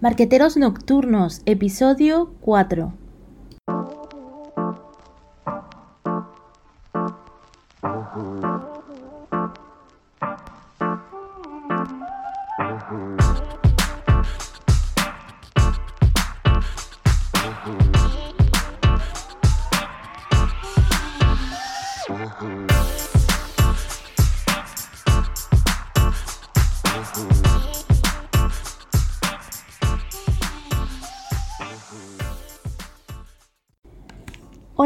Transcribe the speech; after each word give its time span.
Marqueteros 0.00 0.56
Nocturnos, 0.56 1.42
episodio 1.44 2.32
4. 2.40 3.07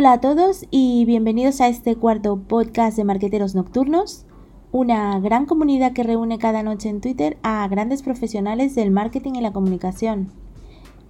Hola 0.03 0.15
a 0.15 0.21
todos 0.21 0.67
y 0.73 1.05
bienvenidos 1.05 1.61
a 1.61 1.69
este 1.69 1.95
cuarto 1.95 2.37
podcast 2.37 2.97
de 2.97 3.05
Marqueteros 3.05 3.55
Nocturnos, 3.55 4.27
una 4.73 5.21
gran 5.21 5.47
comunidad 5.47 5.93
que 5.93 6.03
reúne 6.03 6.41
cada 6.41 6.65
noche 6.65 6.89
en 6.89 7.01
Twitter 7.01 7.39
a 7.45 7.69
grandes 7.69 8.03
profesionales 8.03 8.75
del 8.75 8.91
marketing 8.91 9.35
y 9.37 9.43
la 9.43 9.53
comunicación. 9.53 10.33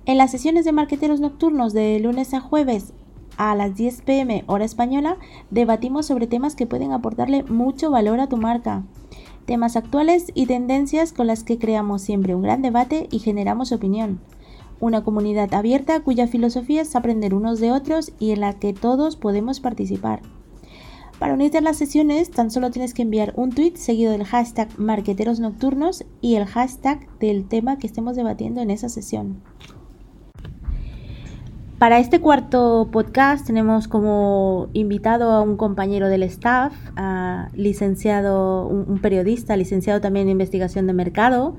En 0.05 0.19
las 0.19 0.31
sesiones 0.31 0.67
de 0.67 0.73
Marqueteros 0.73 1.21
Nocturnos 1.21 1.73
de 1.73 1.99
lunes 2.01 2.35
a 2.35 2.41
jueves 2.41 2.93
a 3.39 3.55
las 3.55 3.75
10 3.77 4.03
pm 4.03 4.45
hora 4.47 4.67
española, 4.67 5.17
debatimos 5.51 6.05
sobre 6.05 6.27
temas 6.27 6.55
que 6.55 6.67
pueden 6.67 6.93
aportarle 6.93 7.45
mucho 7.45 7.91
valor 7.91 8.21
a 8.21 8.29
tu 8.29 8.37
marca. 8.37 8.85
Temas 9.47 9.75
actuales 9.75 10.27
y 10.35 10.45
tendencias 10.45 11.15
con 11.15 11.29
las 11.29 11.45
que 11.45 11.59
creamos 11.59 12.03
siempre 12.03 12.35
un 12.35 12.43
gran 12.43 12.61
debate 12.61 13.09
y 13.11 13.21
generamos 13.21 13.73
opinión 13.73 14.21
una 14.83 15.05
comunidad 15.05 15.55
abierta 15.55 16.01
cuya 16.01 16.27
filosofía 16.27 16.83
es 16.83 16.97
aprender 16.97 17.35
unos 17.35 17.61
de 17.61 17.71
otros 17.71 18.13
y 18.19 18.33
en 18.33 18.41
la 18.41 18.55
que 18.55 18.73
todos 18.73 19.15
podemos 19.15 19.61
participar. 19.61 20.23
Para 21.21 21.35
unirte 21.35 21.59
a 21.59 21.61
las 21.61 21.77
sesiones 21.77 22.33
tan 22.33 22.51
solo 22.51 22.73
tienes 22.73 22.93
que 22.93 23.03
enviar 23.03 23.33
un 23.37 23.51
tweet 23.51 23.77
seguido 23.77 24.11
del 24.11 24.25
hashtag 24.25 24.77
marqueteros 24.81 25.39
nocturnos 25.39 26.05
y 26.21 26.35
el 26.35 26.47
hashtag 26.47 27.07
del 27.21 27.47
tema 27.47 27.79
que 27.79 27.87
estemos 27.87 28.17
debatiendo 28.17 28.61
en 28.61 28.73
esa 28.73 28.89
sesión. 28.89 29.41
Para 31.79 32.01
este 32.01 32.21
cuarto 32.21 32.89
podcast 32.91 33.47
tenemos 33.47 33.87
como 33.87 34.69
invitado 34.73 35.31
a 35.31 35.43
un 35.43 35.57
compañero 35.57 36.09
del 36.09 36.25
staff, 36.25 36.75
licenciado, 37.55 38.67
un 38.67 39.01
periodista, 39.01 39.57
licenciado 39.57 40.01
también 40.01 40.27
en 40.27 40.33
investigación 40.33 40.89
de 40.89 40.93
mercado, 40.93 41.57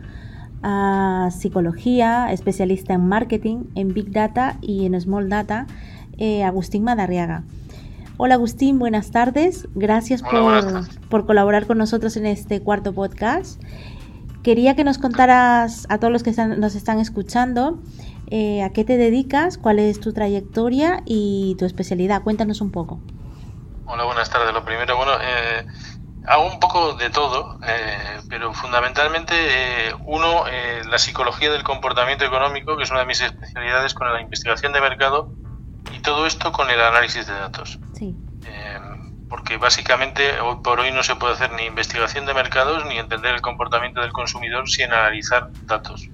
a 0.63 1.29
psicología, 1.31 2.31
especialista 2.31 2.93
en 2.93 3.07
marketing, 3.07 3.65
en 3.75 3.93
Big 3.93 4.11
Data 4.11 4.57
y 4.61 4.85
en 4.85 4.99
Small 4.99 5.29
Data, 5.29 5.67
eh, 6.17 6.43
Agustín 6.43 6.83
Madarriaga. 6.83 7.43
Hola 8.17 8.35
Agustín, 8.35 8.79
buenas 8.79 9.11
tardes. 9.11 9.67
Gracias 9.75 10.23
por, 11.09 11.25
colaborar 11.25 11.67
con 11.67 11.77
nosotros 11.77 12.15
en 12.15 12.25
este 12.25 12.61
cuarto 12.61 12.93
podcast. 12.93 13.61
Quería 14.43 14.75
que 14.75 14.83
nos 14.83 14.97
contaras 14.97 15.85
a 15.89 15.97
todos 15.97 16.11
los 16.11 16.23
que 16.23 16.31
nos 16.31 16.75
están 16.75 16.99
escuchando 16.99 17.79
eh, 18.27 18.63
a 18.63 18.69
qué 18.69 18.83
te 18.83 18.97
dedicas, 18.97 19.57
cuál 19.57 19.79
es 19.79 19.99
tu 19.99 20.13
trayectoria 20.13 21.01
y 21.05 21.55
tu 21.59 21.65
especialidad. 21.65 22.23
Cuéntanos 22.23 22.61
un 22.61 22.71
poco. 22.71 22.99
Hola, 23.85 24.05
buenas 24.05 24.29
tardes. 24.29 24.53
Lo 24.53 24.63
primero, 24.63 24.95
bueno, 24.95 25.11
eh, 25.21 25.65
Hago 26.25 26.45
un 26.45 26.59
poco 26.59 26.93
de 26.93 27.09
todo, 27.09 27.59
eh, 27.67 28.21
pero 28.29 28.53
fundamentalmente 28.53 29.33
eh, 29.35 29.95
uno, 30.05 30.45
eh, 30.47 30.81
la 30.85 30.97
psicología 30.97 31.51
del 31.51 31.63
comportamiento 31.63 32.23
económico, 32.23 32.77
que 32.77 32.83
es 32.83 32.91
una 32.91 33.01
de 33.01 33.05
mis 33.05 33.19
especialidades 33.19 33.93
con 33.93 34.11
la 34.11 34.21
investigación 34.21 34.71
de 34.71 34.79
mercado, 34.79 35.33
y 35.93 35.99
todo 35.99 36.25
esto 36.25 36.51
con 36.53 36.69
el 36.69 36.79
análisis 36.79 37.27
de 37.27 37.33
datos. 37.33 37.79
Sí. 37.93 38.15
porque 39.29 39.57
básicamente 39.57 40.39
hoy 40.41 40.57
por 40.63 40.79
hoy 40.79 40.91
no 40.91 41.01
se 41.01 41.15
puede 41.15 41.33
hacer 41.33 41.51
ni 41.53 41.63
investigación 41.63 42.27
de 42.27 42.35
mercados 42.35 42.85
ni 42.85 42.99
entender 42.99 43.33
el 43.33 43.41
comportamiento 43.41 43.99
del 44.01 44.11
consumidor 44.11 44.69
sin 44.69 44.93
analizar 44.93 45.49
datos. 45.65 46.07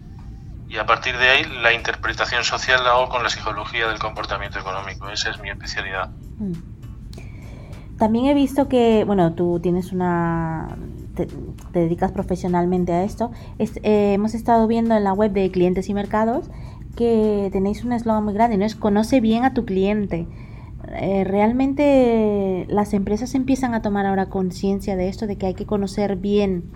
Y 0.69 0.77
a 0.77 0.85
partir 0.85 1.17
de 1.17 1.27
ahí 1.27 1.43
la 1.43 1.73
interpretación 1.73 2.45
social 2.45 2.83
la 2.83 2.91
hago 2.91 3.09
con 3.09 3.21
la 3.21 3.29
psicología 3.29 3.87
del 3.87 3.99
comportamiento 3.99 4.59
económico. 4.59 5.09
Esa 5.09 5.31
es 5.31 5.39
mi 5.39 5.49
especialidad. 5.49 6.09
Mm. 6.37 6.78
También 7.99 8.25
he 8.27 8.33
visto 8.33 8.69
que, 8.69 9.03
bueno, 9.05 9.33
tú 9.33 9.59
tienes 9.61 9.91
una... 9.91 10.77
te, 11.15 11.27
dedicas 11.73 12.13
profesionalmente 12.13 12.93
a 12.93 13.03
esto. 13.03 13.31
Eh, 13.59 14.13
hemos 14.13 14.33
estado 14.33 14.65
viendo 14.67 14.95
en 14.95 15.03
la 15.03 15.13
web 15.13 15.33
de 15.33 15.51
clientes 15.51 15.89
y 15.89 15.93
mercados 15.93 16.49
que 16.95 17.49
tenéis 17.51 17.83
un 17.83 17.91
eslogan 17.91 18.23
muy 18.23 18.33
grande, 18.33 18.57
¿no? 18.57 18.65
Es 18.65 18.75
conoce 18.75 19.19
bien 19.19 19.43
a 19.43 19.53
tu 19.53 19.65
cliente. 19.65 20.27
Eh, 20.93 21.23
¿Realmente 21.25 22.65
las 22.69 22.93
empresas 22.93 23.35
empiezan 23.35 23.73
a 23.73 23.81
tomar 23.81 24.05
ahora 24.05 24.27
conciencia 24.27 24.95
de 24.95 25.09
esto, 25.09 25.27
de 25.27 25.37
que 25.37 25.47
hay 25.47 25.53
que 25.53 25.65
conocer 25.65 26.15
bien 26.15 26.71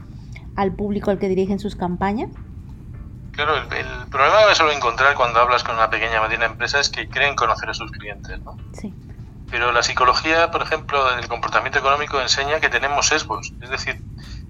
al 0.55 0.73
público 0.73 1.09
al 1.09 1.19
que 1.19 1.29
dirigen 1.29 1.59
sus 1.59 1.75
campañas? 1.75 2.29
Claro, 3.31 3.55
el, 3.55 4.09
problema 4.11 4.37
que 4.47 4.55
suelo 4.55 4.71
encontrar 4.71 5.15
cuando 5.15 5.39
hablas 5.39 5.63
con 5.63 5.75
una 5.75 5.89
pequeña 5.89 6.19
o 6.19 6.23
mediana 6.23 6.45
empresa 6.45 6.79
es 6.79 6.89
que 6.89 7.07
creen 7.07 7.35
conocer 7.35 7.69
a 7.69 7.73
sus 7.73 7.91
clientes, 7.91 8.39
¿no? 8.41 8.57
Sí. 8.73 8.93
Pero 9.53 9.71
la 9.71 9.83
psicología, 9.83 10.49
por 10.49 10.63
ejemplo, 10.63 11.15
del 11.15 11.27
comportamiento 11.27 11.77
económico 11.77 12.19
enseña 12.19 12.59
que 12.59 12.69
tenemos 12.69 13.05
sesgos, 13.05 13.53
es 13.61 13.69
decir, 13.69 14.01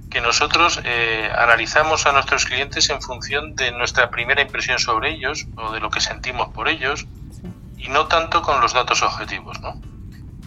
que 0.10 0.22
nosotros 0.22 0.80
eh, 0.86 1.30
analizamos 1.38 2.06
a 2.06 2.14
nuestros 2.14 2.46
clientes 2.46 2.90
en 2.90 3.02
función 3.02 3.54
de 3.54 3.74
nuestra 3.74 4.10
primera 4.10 4.42
impresión 4.42 4.80
sobre 4.80 5.10
ellos 5.10 5.46
o 5.58 5.74
de 5.74 5.82
lo 5.82 5.90
que 5.90 6.00
sentimos 6.00 6.54
por 6.54 6.70
ellos 6.70 7.06
y 7.76 7.90
no 7.90 8.08
tanto 8.08 8.42
con 8.42 8.62
los 8.62 8.72
datos 8.72 9.04
objetivos, 9.04 9.60
¿no? 9.60 9.76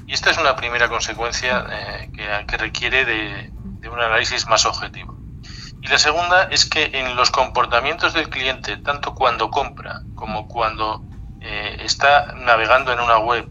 Y 0.07 0.15
esta 0.15 0.31
es 0.31 0.39
una 0.39 0.57
primera 0.57 0.89
consecuencia 0.89 1.67
eh, 1.71 2.11
que, 2.47 2.57
requiere 2.57 3.05
de, 3.05 3.51
un 3.91 4.01
análisis 4.01 4.47
más 4.47 4.65
objetivo. 4.65 5.19
Y 5.83 5.89
la 5.89 5.99
segunda 5.99 6.45
es 6.45 6.65
que 6.65 6.93
en 6.95 7.15
los 7.15 7.31
comportamientos 7.31 8.15
del 8.15 8.31
cliente, 8.31 8.79
tanto 8.79 9.15
cuando 9.15 9.51
compra 9.51 10.01
como 10.15 10.49
cuando 10.49 11.03
eh, 11.43 11.77
está 11.81 12.33
navegando 12.37 12.91
en 12.91 13.01
una 13.01 13.19
web 13.19 13.51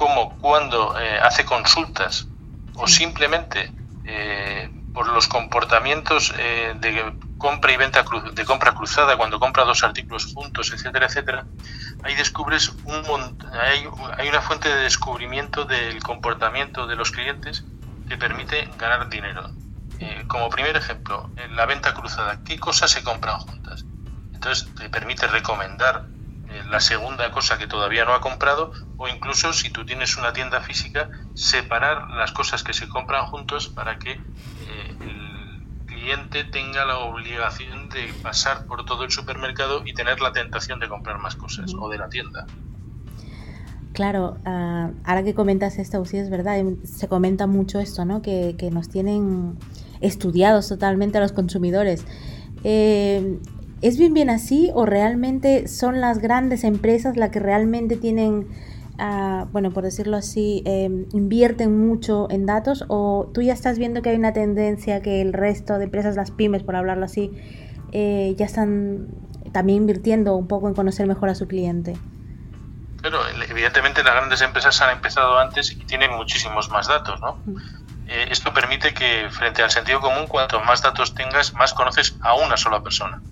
como 0.00 0.38
cuando 0.38 0.98
eh, 0.98 1.20
hace 1.20 1.44
consultas 1.44 2.30
o 2.72 2.88
simplemente 2.88 3.70
eh, 4.02 4.66
por 4.94 5.06
los 5.06 5.28
comportamientos 5.28 6.32
eh, 6.38 6.72
de 6.80 7.18
compra 7.36 7.70
y 7.70 7.76
venta 7.76 8.02
de 8.32 8.44
compra 8.46 8.72
cruzada 8.72 9.18
cuando 9.18 9.38
compra 9.38 9.64
dos 9.64 9.84
artículos 9.84 10.24
juntos 10.32 10.72
etcétera 10.72 11.04
etcétera 11.04 11.46
ahí 12.02 12.14
descubres 12.14 12.72
un 12.84 13.36
hay, 13.52 13.86
hay 14.16 14.28
una 14.30 14.40
fuente 14.40 14.70
de 14.70 14.84
descubrimiento 14.84 15.66
del 15.66 16.02
comportamiento 16.02 16.86
de 16.86 16.96
los 16.96 17.10
clientes 17.10 17.66
que 18.06 18.16
permite 18.16 18.72
ganar 18.78 19.10
dinero. 19.10 19.54
Como 20.28 20.48
primer 20.48 20.74
ejemplo 20.78 21.34
en 21.36 21.54
la 21.56 21.66
venta 21.66 21.92
cruzada 21.92 22.42
qué 22.42 22.58
cosas 22.58 22.90
se 22.90 23.02
compran 23.02 23.36
juntas 23.36 23.84
entonces 24.32 24.72
te 24.74 24.88
permite 24.88 25.26
recomendar 25.26 26.08
eh, 26.08 26.19
la 26.70 26.80
segunda 26.80 27.30
cosa 27.32 27.58
que 27.58 27.66
todavía 27.66 28.04
no 28.04 28.14
ha 28.14 28.20
comprado 28.20 28.72
o 28.96 29.08
incluso 29.08 29.52
si 29.52 29.70
tú 29.70 29.84
tienes 29.84 30.16
una 30.16 30.32
tienda 30.32 30.60
física 30.60 31.10
separar 31.34 32.10
las 32.10 32.32
cosas 32.32 32.62
que 32.62 32.72
se 32.72 32.88
compran 32.88 33.26
juntos 33.26 33.68
para 33.68 33.98
que 33.98 34.12
eh, 34.12 34.96
el 35.00 35.86
cliente 35.86 36.44
tenga 36.44 36.84
la 36.84 36.98
obligación 36.98 37.88
de 37.88 38.12
pasar 38.22 38.66
por 38.66 38.84
todo 38.84 39.04
el 39.04 39.10
supermercado 39.10 39.82
y 39.84 39.94
tener 39.94 40.20
la 40.20 40.32
tentación 40.32 40.78
de 40.78 40.88
comprar 40.88 41.18
más 41.18 41.34
cosas 41.34 41.74
o 41.78 41.88
de 41.88 41.98
la 41.98 42.08
tienda. 42.08 42.46
Claro, 43.92 44.38
ah, 44.44 44.90
ahora 45.04 45.24
que 45.24 45.34
comentas 45.34 45.78
esto, 45.78 46.04
sí 46.04 46.16
es 46.16 46.30
verdad, 46.30 46.62
se 46.84 47.08
comenta 47.08 47.48
mucho 47.48 47.80
esto, 47.80 48.04
¿no? 48.04 48.22
Que, 48.22 48.54
que 48.56 48.70
nos 48.70 48.88
tienen 48.88 49.58
estudiados 50.00 50.68
totalmente 50.68 51.18
a 51.18 51.20
los 51.20 51.32
consumidores. 51.32 52.06
Eh, 52.62 53.40
¿Es 53.82 53.98
bien 53.98 54.12
bien 54.12 54.30
así 54.30 54.70
o 54.74 54.84
realmente 54.84 55.68
son 55.68 56.00
las 56.00 56.18
grandes 56.18 56.64
empresas 56.64 57.16
las 57.16 57.30
que 57.30 57.40
realmente 57.40 57.96
tienen, 57.96 58.48
ah, 58.98 59.46
bueno, 59.52 59.70
por 59.70 59.84
decirlo 59.84 60.16
así, 60.16 60.62
em, 60.66 61.06
invierten 61.12 61.78
mucho 61.78 62.28
en 62.30 62.44
datos 62.44 62.84
o 62.88 63.30
tú 63.32 63.40
ya 63.40 63.54
estás 63.54 63.78
viendo 63.78 64.02
que 64.02 64.10
hay 64.10 64.16
una 64.16 64.32
tendencia 64.32 65.00
que 65.00 65.22
el 65.22 65.32
resto 65.32 65.78
de 65.78 65.84
empresas, 65.84 66.16
las 66.16 66.30
pymes, 66.30 66.62
por 66.62 66.76
hablarlo 66.76 67.06
así, 67.06 67.32
eh, 67.92 68.34
ya 68.36 68.44
están 68.44 69.08
también 69.52 69.78
invirtiendo 69.78 70.36
un 70.36 70.46
poco 70.46 70.68
en 70.68 70.74
conocer 70.74 71.06
mejor 71.06 71.28
a 71.28 71.34
su 71.34 71.48
cliente? 71.48 71.96
Pero 73.02 73.18
evidentemente 73.48 74.02
las 74.02 74.14
grandes 74.14 74.42
empresas 74.42 74.80
han 74.82 74.90
empezado 74.90 75.38
antes 75.38 75.72
y 75.72 75.84
tienen 75.86 76.12
muchísimos 76.12 76.70
más 76.70 76.86
datos, 76.86 77.18
¿no? 77.22 77.38
Eh, 78.06 78.26
esto 78.30 78.52
permite 78.52 78.92
que 78.92 79.28
frente 79.30 79.62
al 79.62 79.70
sentido 79.70 80.00
común, 80.00 80.26
cuanto 80.26 80.60
más 80.60 80.82
datos 80.82 81.14
tengas, 81.14 81.54
más 81.54 81.72
conoces 81.72 82.18
a 82.20 82.34
una 82.34 82.56
sola 82.56 82.82
persona. 82.82 83.22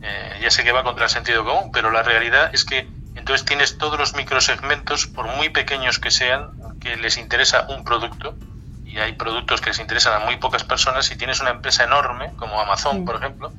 Eh, 0.00 0.38
ya 0.40 0.50
sé 0.50 0.64
que 0.64 0.72
va 0.72 0.84
contra 0.84 1.04
el 1.04 1.10
sentido 1.10 1.44
común, 1.44 1.70
pero 1.72 1.90
la 1.90 2.02
realidad 2.02 2.50
es 2.52 2.64
que 2.64 2.88
entonces 3.14 3.44
tienes 3.44 3.78
todos 3.78 3.98
los 3.98 4.14
microsegmentos, 4.14 5.06
por 5.06 5.26
muy 5.26 5.48
pequeños 5.48 5.98
que 5.98 6.10
sean, 6.10 6.48
que 6.78 6.96
les 6.96 7.18
interesa 7.18 7.66
un 7.68 7.82
producto, 7.82 8.38
y 8.84 8.98
hay 8.98 9.12
productos 9.12 9.60
que 9.60 9.70
les 9.70 9.80
interesan 9.80 10.14
a 10.14 10.24
muy 10.24 10.36
pocas 10.36 10.64
personas, 10.64 11.04
si 11.06 11.16
tienes 11.16 11.40
una 11.40 11.50
empresa 11.50 11.84
enorme, 11.84 12.32
como 12.36 12.60
Amazon, 12.60 13.04
por 13.04 13.16
ejemplo, 13.16 13.52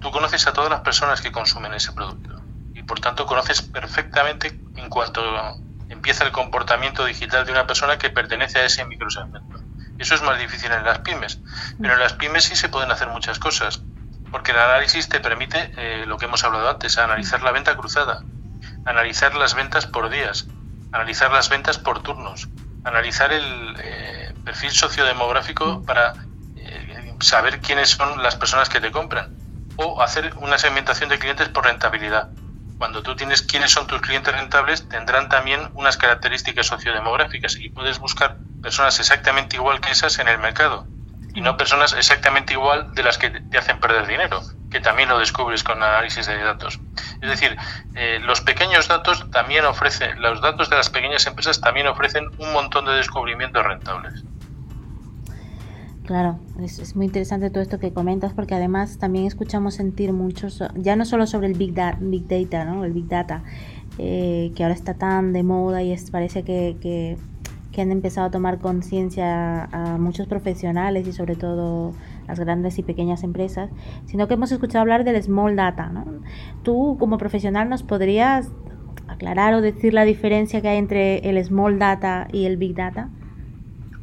tú 0.00 0.10
conoces 0.10 0.46
a 0.46 0.52
todas 0.52 0.70
las 0.70 0.80
personas 0.80 1.20
que 1.20 1.30
consumen 1.30 1.72
ese 1.74 1.92
producto 1.92 2.42
y 2.74 2.82
por 2.82 3.00
tanto 3.00 3.26
conoces 3.26 3.62
perfectamente 3.62 4.60
en 4.76 4.88
cuanto 4.88 5.22
empieza 5.88 6.24
el 6.24 6.32
comportamiento 6.32 7.04
digital 7.04 7.44
de 7.44 7.52
una 7.52 7.66
persona 7.66 7.98
que 7.98 8.10
pertenece 8.10 8.60
a 8.60 8.64
ese 8.64 8.84
microsegmento. 8.86 9.62
Eso 9.98 10.14
es 10.14 10.22
más 10.22 10.38
difícil 10.38 10.72
en 10.72 10.84
las 10.84 11.00
pymes, 11.00 11.40
pero 11.80 11.94
en 11.94 12.00
las 12.00 12.14
pymes 12.14 12.44
sí 12.44 12.56
se 12.56 12.68
pueden 12.70 12.90
hacer 12.90 13.08
muchas 13.08 13.38
cosas, 13.38 13.84
porque 14.32 14.52
el 14.52 14.58
análisis 14.58 15.08
te 15.10 15.20
permite 15.20 15.70
eh, 15.76 16.06
lo 16.06 16.16
que 16.16 16.24
hemos 16.24 16.42
hablado 16.42 16.68
antes, 16.68 16.96
analizar 16.98 17.42
la 17.42 17.52
venta 17.52 17.76
cruzada, 17.76 18.24
analizar 18.84 19.34
las 19.36 19.54
ventas 19.54 19.86
por 19.86 20.08
días, 20.08 20.50
analizar 20.90 21.30
las 21.30 21.50
ventas 21.50 21.78
por 21.78 22.02
turnos, 22.02 22.48
analizar 22.82 23.30
el 23.30 23.76
eh, 23.78 24.34
perfil 24.42 24.72
sociodemográfico 24.72 25.84
para 25.84 26.16
eh, 26.56 27.14
saber 27.20 27.60
quiénes 27.60 27.90
son 27.90 28.22
las 28.22 28.34
personas 28.34 28.70
que 28.70 28.80
te 28.80 28.90
compran 28.90 29.30
o 29.76 30.00
hacer 30.00 30.32
una 30.38 30.56
segmentación 30.56 31.10
de 31.10 31.18
clientes 31.18 31.50
por 31.50 31.66
rentabilidad. 31.66 32.32
Cuando 32.78 33.02
tú 33.02 33.14
tienes 33.14 33.42
quiénes 33.42 33.70
son 33.70 33.86
tus 33.86 34.00
clientes 34.00 34.34
rentables, 34.34 34.88
tendrán 34.88 35.28
también 35.28 35.70
unas 35.74 35.98
características 35.98 36.66
sociodemográficas 36.66 37.60
y 37.60 37.68
puedes 37.68 37.98
buscar 37.98 38.42
personas 38.62 38.98
exactamente 38.98 39.56
igual 39.56 39.80
que 39.80 39.92
esas 39.92 40.18
en 40.20 40.28
el 40.28 40.38
mercado 40.38 40.91
y 41.34 41.40
no 41.40 41.56
personas 41.56 41.92
exactamente 41.94 42.52
igual 42.52 42.94
de 42.94 43.02
las 43.02 43.18
que 43.18 43.30
te 43.30 43.58
hacen 43.58 43.80
perder 43.80 44.06
dinero, 44.06 44.40
que 44.70 44.80
también 44.80 45.08
lo 45.08 45.18
descubres 45.18 45.62
con 45.62 45.82
análisis 45.82 46.26
de 46.26 46.38
datos. 46.38 46.80
Es 47.20 47.28
decir, 47.28 47.56
eh, 47.94 48.20
los 48.22 48.40
pequeños 48.40 48.88
datos 48.88 49.30
también 49.30 49.64
ofrecen, 49.64 50.20
los 50.20 50.40
datos 50.40 50.68
de 50.68 50.76
las 50.76 50.90
pequeñas 50.90 51.26
empresas 51.26 51.60
también 51.60 51.86
ofrecen 51.86 52.26
un 52.38 52.52
montón 52.52 52.84
de 52.84 52.92
descubrimientos 52.92 53.64
rentables. 53.64 54.24
Claro, 56.04 56.40
es, 56.60 56.96
muy 56.96 57.06
interesante 57.06 57.48
todo 57.48 57.62
esto 57.62 57.78
que 57.78 57.92
comentas 57.92 58.32
porque 58.34 58.54
además 58.54 58.98
también 58.98 59.26
escuchamos 59.26 59.74
sentir 59.74 60.12
muchos, 60.12 60.62
ya 60.74 60.96
no 60.96 61.04
solo 61.04 61.26
sobre 61.26 61.46
el 61.46 61.54
Big, 61.54 61.74
big 62.00 62.26
Data, 62.26 62.64
¿no? 62.64 62.84
el 62.84 62.92
Big 62.92 63.06
Data, 63.06 63.44
eh, 63.98 64.52
que 64.56 64.64
ahora 64.64 64.74
está 64.74 64.94
tan 64.94 65.32
de 65.32 65.44
moda 65.44 65.82
y 65.82 65.92
es, 65.92 66.10
parece 66.10 66.42
que 66.42 67.16
han 67.80 67.90
empezado 67.90 68.26
a 68.26 68.30
tomar 68.30 68.58
conciencia 68.58 69.64
a 69.64 69.96
muchos 69.98 70.26
profesionales 70.26 71.06
y 71.08 71.12
sobre 71.12 71.36
todo 71.36 71.94
las 72.28 72.38
grandes 72.38 72.78
y 72.78 72.82
pequeñas 72.82 73.22
empresas, 73.22 73.70
sino 74.06 74.28
que 74.28 74.34
hemos 74.34 74.52
escuchado 74.52 74.82
hablar 74.82 75.04
del 75.04 75.20
small 75.22 75.56
data. 75.56 75.86
¿no? 75.86 76.04
Tú 76.62 76.96
como 77.00 77.18
profesional 77.18 77.68
nos 77.68 77.82
podrías 77.82 78.48
aclarar 79.08 79.54
o 79.54 79.60
decir 79.60 79.94
la 79.94 80.04
diferencia 80.04 80.60
que 80.60 80.68
hay 80.68 80.78
entre 80.78 81.18
el 81.28 81.42
small 81.44 81.78
data 81.78 82.28
y 82.32 82.46
el 82.46 82.56
big 82.56 82.74
data. 82.74 83.08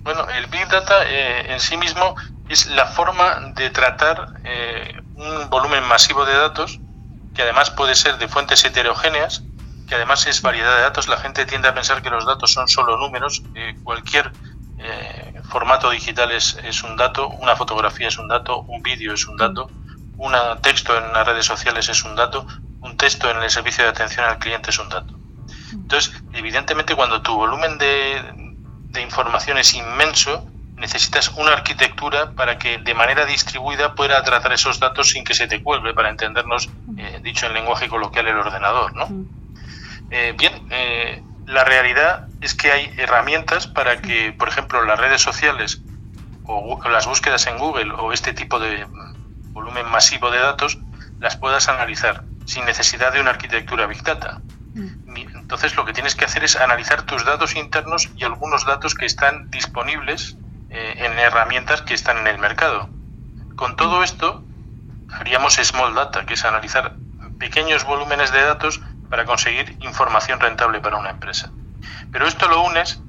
Bueno, 0.04 0.28
el 0.30 0.48
big 0.48 0.68
data 0.70 1.04
eh, 1.08 1.54
en 1.54 1.60
sí 1.60 1.78
mismo 1.78 2.16
es 2.50 2.68
la 2.68 2.88
forma 2.88 3.54
de 3.56 3.70
tratar 3.70 4.40
eh, 4.44 4.94
un 5.16 5.50
volumen 5.50 5.84
masivo 5.84 6.26
de 6.26 6.34
datos 6.34 6.80
que 7.36 7.44
además 7.44 7.70
puede 7.70 7.96
ser 7.96 8.18
de 8.18 8.28
fuentes 8.28 8.66
heterogéneas 8.66 9.44
que 9.90 9.96
además 9.96 10.26
es 10.28 10.42
variedad 10.42 10.76
de 10.76 10.82
datos. 10.84 11.08
La 11.08 11.18
gente 11.18 11.46
tiende 11.46 11.68
a 11.68 11.74
pensar 11.74 12.02
que 12.02 12.10
los 12.10 12.26
datos 12.26 12.54
son 12.54 12.68
solo 12.68 12.98
números. 12.98 13.42
cualquier 13.84 14.32
eh, 14.78 15.42
formato 15.50 15.90
digital 15.90 16.32
es, 16.32 16.58
es, 16.64 16.84
un 16.84 16.96
dato, 16.96 17.28
una 17.28 17.56
fotografía 17.56 18.08
es 18.08 18.18
un 18.18 18.28
dato, 18.28 18.62
un 18.62 18.82
vídeo 18.82 19.14
es 19.14 19.28
un 19.28 19.36
dato, 19.36 19.70
un 20.18 20.34
texto 20.62 20.98
en 20.98 21.12
las 21.12 21.28
redes 21.28 21.46
sociales 21.46 21.90
es 21.90 22.04
un 22.06 22.16
dato, 22.16 22.46
un 22.82 22.96
texto 22.96 23.30
en 23.30 23.42
el 23.42 23.50
servicio 23.50 23.84
de 23.84 23.90
atención 23.90 24.26
al 24.26 24.38
cliente 24.38 24.70
es 24.70 24.80
un 24.80 24.90
dato. 24.90 25.14
Entonces, 25.74 26.14
evidentemente, 26.34 26.96
cuando 26.96 27.22
tu 27.22 27.36
volumen 27.36 27.78
de, 27.78 28.22
de 28.90 29.02
información 29.02 29.58
es 29.58 29.74
inmenso, 29.74 30.48
necesitas 30.78 31.34
una 31.36 31.52
arquitectura 31.52 32.32
para 32.32 32.58
que 32.58 32.78
de 32.78 32.94
manera 32.94 33.26
distribuida 33.26 33.96
pueda 33.96 34.24
tratar 34.24 34.54
esos 34.54 34.80
datos 34.80 35.10
sin 35.10 35.24
que 35.24 35.34
se 35.34 35.48
te 35.48 35.62
cuelgue, 35.62 35.94
para 35.94 36.10
entendernos, 36.10 36.70
eh, 36.98 37.20
dicho 37.22 37.48
en 37.48 37.54
lenguaje 37.54 37.90
coloquial, 37.90 38.28
el 38.28 38.38
ordenador, 38.38 38.96
¿no? 38.96 39.08
Eh, 40.12 40.34
bien, 40.38 40.54
eh, 40.72 41.24
la 41.46 41.64
realidad 41.64 42.28
es 42.42 42.54
que 42.54 42.72
hay 42.72 42.94
herramientas 42.98 43.68
para 43.68 44.02
que, 44.02 44.34
por 44.34 44.48
ejemplo, 44.48 44.84
las 44.84 45.00
redes 45.00 45.22
sociales 45.22 45.82
o 46.44 46.80
las 46.90 47.06
búsquedas 47.06 47.46
en 47.48 47.58
Google 47.58 47.92
o 47.94 48.12
este 48.12 48.34
tipo 48.34 48.60
de 48.60 48.86
volumen 49.52 49.86
masivo 49.88 50.32
de 50.32 50.40
datos 50.40 50.80
las 51.20 51.36
puedas 51.36 51.70
analizar 51.70 52.24
sin 52.46 52.66
necesidad 52.66 53.14
de 53.14 53.22
una 53.22 53.32
arquitectura 53.32 53.86
Big 53.86 54.04
Data. 54.04 54.42
Mm. 54.74 55.18
Entonces 55.36 55.76
lo 55.76 55.86
que 55.86 55.94
tienes 55.94 56.16
que 56.16 56.26
hacer 56.26 56.44
es 56.44 56.56
analizar 56.56 57.04
tus 57.04 57.26
datos 57.26 57.56
internos 57.56 58.10
y 58.16 58.24
algunos 58.24 58.66
datos 58.66 58.96
que 58.96 59.06
están 59.06 59.50
disponibles 59.52 60.38
eh, 60.70 60.94
en 60.98 61.18
herramientas 61.20 61.82
que 61.82 61.94
están 61.94 62.18
en 62.20 62.28
el 62.28 62.40
mercado. 62.40 62.90
Con 63.56 63.76
todo 63.76 64.04
esto 64.04 64.44
haríamos 65.12 65.56
Small 65.56 65.94
Data, 65.94 66.26
que 66.26 66.36
es 66.36 66.46
analizar 66.46 66.96
pequeños 67.40 67.84
volúmenes 67.86 68.32
de 68.32 68.42
datos 68.42 68.82
para 69.10 69.26
conseguir 69.26 69.78
información 69.82 70.40
rentable 70.40 70.80
para 70.80 70.98
una 70.98 71.10
empresa. 71.10 71.52
Pero 72.12 72.28
esto 72.28 72.48
lo 72.48 72.62
unes 72.64 73.02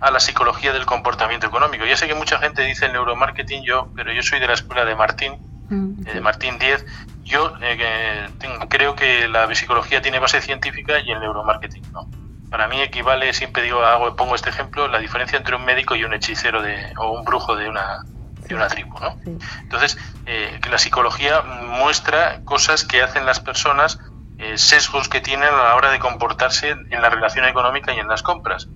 a 0.00 0.10
la 0.10 0.20
psicología 0.20 0.72
del 0.72 0.86
comportamiento 0.86 1.46
económico. 1.46 1.84
Ya 1.84 1.96
sé 1.96 2.06
que 2.06 2.14
mucha 2.14 2.38
gente 2.38 2.62
dice 2.62 2.86
el 2.86 2.92
neuromarketing, 2.92 3.62
yo, 3.64 3.92
pero 3.94 4.12
yo 4.12 4.22
soy 4.22 4.40
de 4.40 4.46
la 4.46 4.54
escuela 4.54 4.84
de 4.84 4.94
Martín, 4.94 5.34
mm, 5.68 6.06
eh, 6.06 6.14
de 6.14 6.20
Martín 6.20 6.58
10. 6.58 6.84
Yo 7.24 7.54
eh, 7.60 8.28
creo 8.68 8.94
que 8.94 9.28
la 9.28 9.52
psicología 9.54 10.02
tiene 10.02 10.18
base 10.18 10.40
científica 10.40 11.00
y 11.00 11.10
el 11.10 11.20
neuromarketing 11.20 11.82
no. 11.92 12.08
Para 12.50 12.68
mí 12.68 12.80
equivale, 12.80 13.32
siempre 13.32 13.62
digo, 13.62 13.82
hago, 13.84 14.14
pongo 14.14 14.34
este 14.34 14.50
ejemplo, 14.50 14.86
la 14.86 14.98
diferencia 14.98 15.36
entre 15.36 15.56
un 15.56 15.64
médico 15.64 15.96
y 15.96 16.04
un 16.04 16.14
hechicero 16.14 16.62
de, 16.62 16.92
o 16.98 17.10
un 17.10 17.24
brujo 17.24 17.56
de 17.56 17.68
una, 17.68 18.04
de 18.46 18.54
una 18.54 18.68
tribu. 18.68 18.96
¿no? 19.00 19.16
Entonces, 19.62 19.98
eh, 20.26 20.60
que 20.62 20.70
la 20.70 20.78
psicología 20.78 21.42
muestra 21.42 22.42
cosas 22.44 22.84
que 22.84 23.02
hacen 23.02 23.26
las 23.26 23.40
personas 23.40 23.98
eh, 24.44 24.58
sesgos 24.58 25.08
que 25.08 25.22
tienen 25.22 25.48
a 25.48 25.56
la 25.56 25.74
hora 25.74 25.90
de 25.90 25.98
comportarse 25.98 26.70
en 26.70 27.00
la 27.02 27.08
relación 27.08 27.46
económica 27.46 27.94
y 27.94 27.98
en 27.98 28.08
las 28.08 28.22
compras. 28.22 28.68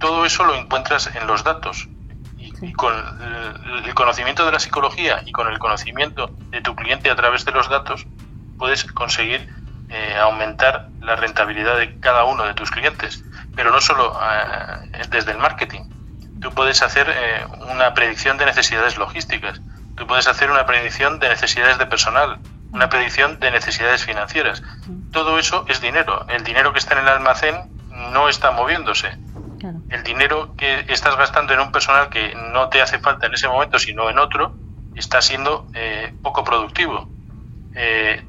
Todo 0.00 0.24
eso 0.24 0.44
lo 0.44 0.56
encuentras 0.56 1.14
en 1.14 1.28
los 1.28 1.44
datos. 1.44 1.88
Y, 2.36 2.72
con 2.72 2.92
el, 3.86 3.94
conocimiento 3.94 4.44
de 4.44 4.52
la 4.52 4.58
psicología 4.58 5.22
y 5.24 5.32
con 5.32 5.48
el 5.48 5.58
conocimiento 5.58 6.34
de 6.50 6.60
tu 6.60 6.74
cliente 6.74 7.08
a 7.10 7.14
través 7.14 7.44
de 7.44 7.52
los 7.52 7.68
datos, 7.68 8.06
puedes 8.58 8.84
conseguir 8.84 9.48
eh, 9.90 10.16
aumentar 10.20 10.88
la 11.00 11.14
rentabilidad 11.16 11.78
de 11.78 12.00
cada 12.00 12.24
uno 12.24 12.44
de 12.44 12.54
tus 12.54 12.70
clientes. 12.70 13.22
Pero 13.54 13.70
no 13.70 13.80
solo 13.80 14.18
eh, 14.20 15.02
desde 15.10 15.32
el 15.32 15.38
marketing. 15.38 15.82
Tú 16.40 16.50
puedes 16.52 16.82
hacer 16.82 17.06
una 17.70 17.94
predicción 17.94 18.38
de 18.38 18.46
necesidades 18.46 18.96
logísticas. 18.96 19.60
Tú 19.96 20.06
puedes 20.06 20.26
hacer 20.26 20.50
una 20.50 20.66
predicción 20.66 21.20
de 21.20 21.28
necesidades 21.28 21.78
de 21.78 21.86
personal 21.86 22.38
una 22.72 22.88
predicción 22.88 23.38
de 23.40 23.50
necesidades 23.50 24.04
financieras. 24.04 24.62
Todo 25.12 25.38
eso 25.38 25.64
es 25.68 25.80
dinero. 25.80 26.26
El 26.28 26.44
dinero 26.44 26.72
que 26.72 26.78
está 26.78 26.94
en 26.94 27.00
el 27.00 27.08
almacén 27.08 27.56
no 28.12 28.28
está 28.28 28.50
moviéndose. 28.50 29.08
El 29.90 30.02
dinero 30.04 30.54
que 30.56 30.86
estás 30.88 31.16
gastando 31.16 31.52
en 31.52 31.60
un 31.60 31.72
personal 31.72 32.08
que 32.08 32.34
no 32.52 32.68
te 32.68 32.80
hace 32.80 32.98
falta 32.98 33.26
en 33.26 33.34
ese 33.34 33.48
momento, 33.48 33.78
sino 33.78 34.08
en 34.08 34.18
otro, 34.18 34.54
está 34.94 35.20
siendo 35.20 35.66
eh, 35.74 36.14
poco 36.22 36.44
productivo. 36.44 37.08
Eh, 37.74 38.24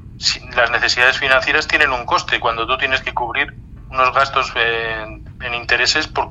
las 0.54 0.70
necesidades 0.70 1.18
financieras 1.18 1.66
tienen 1.66 1.90
un 1.90 2.04
coste 2.04 2.38
cuando 2.38 2.66
tú 2.66 2.76
tienes 2.76 3.00
que 3.00 3.14
cubrir 3.14 3.54
unos 3.90 4.12
gastos 4.14 4.52
en, 4.56 5.24
intereses 5.54 6.06
por, 6.06 6.28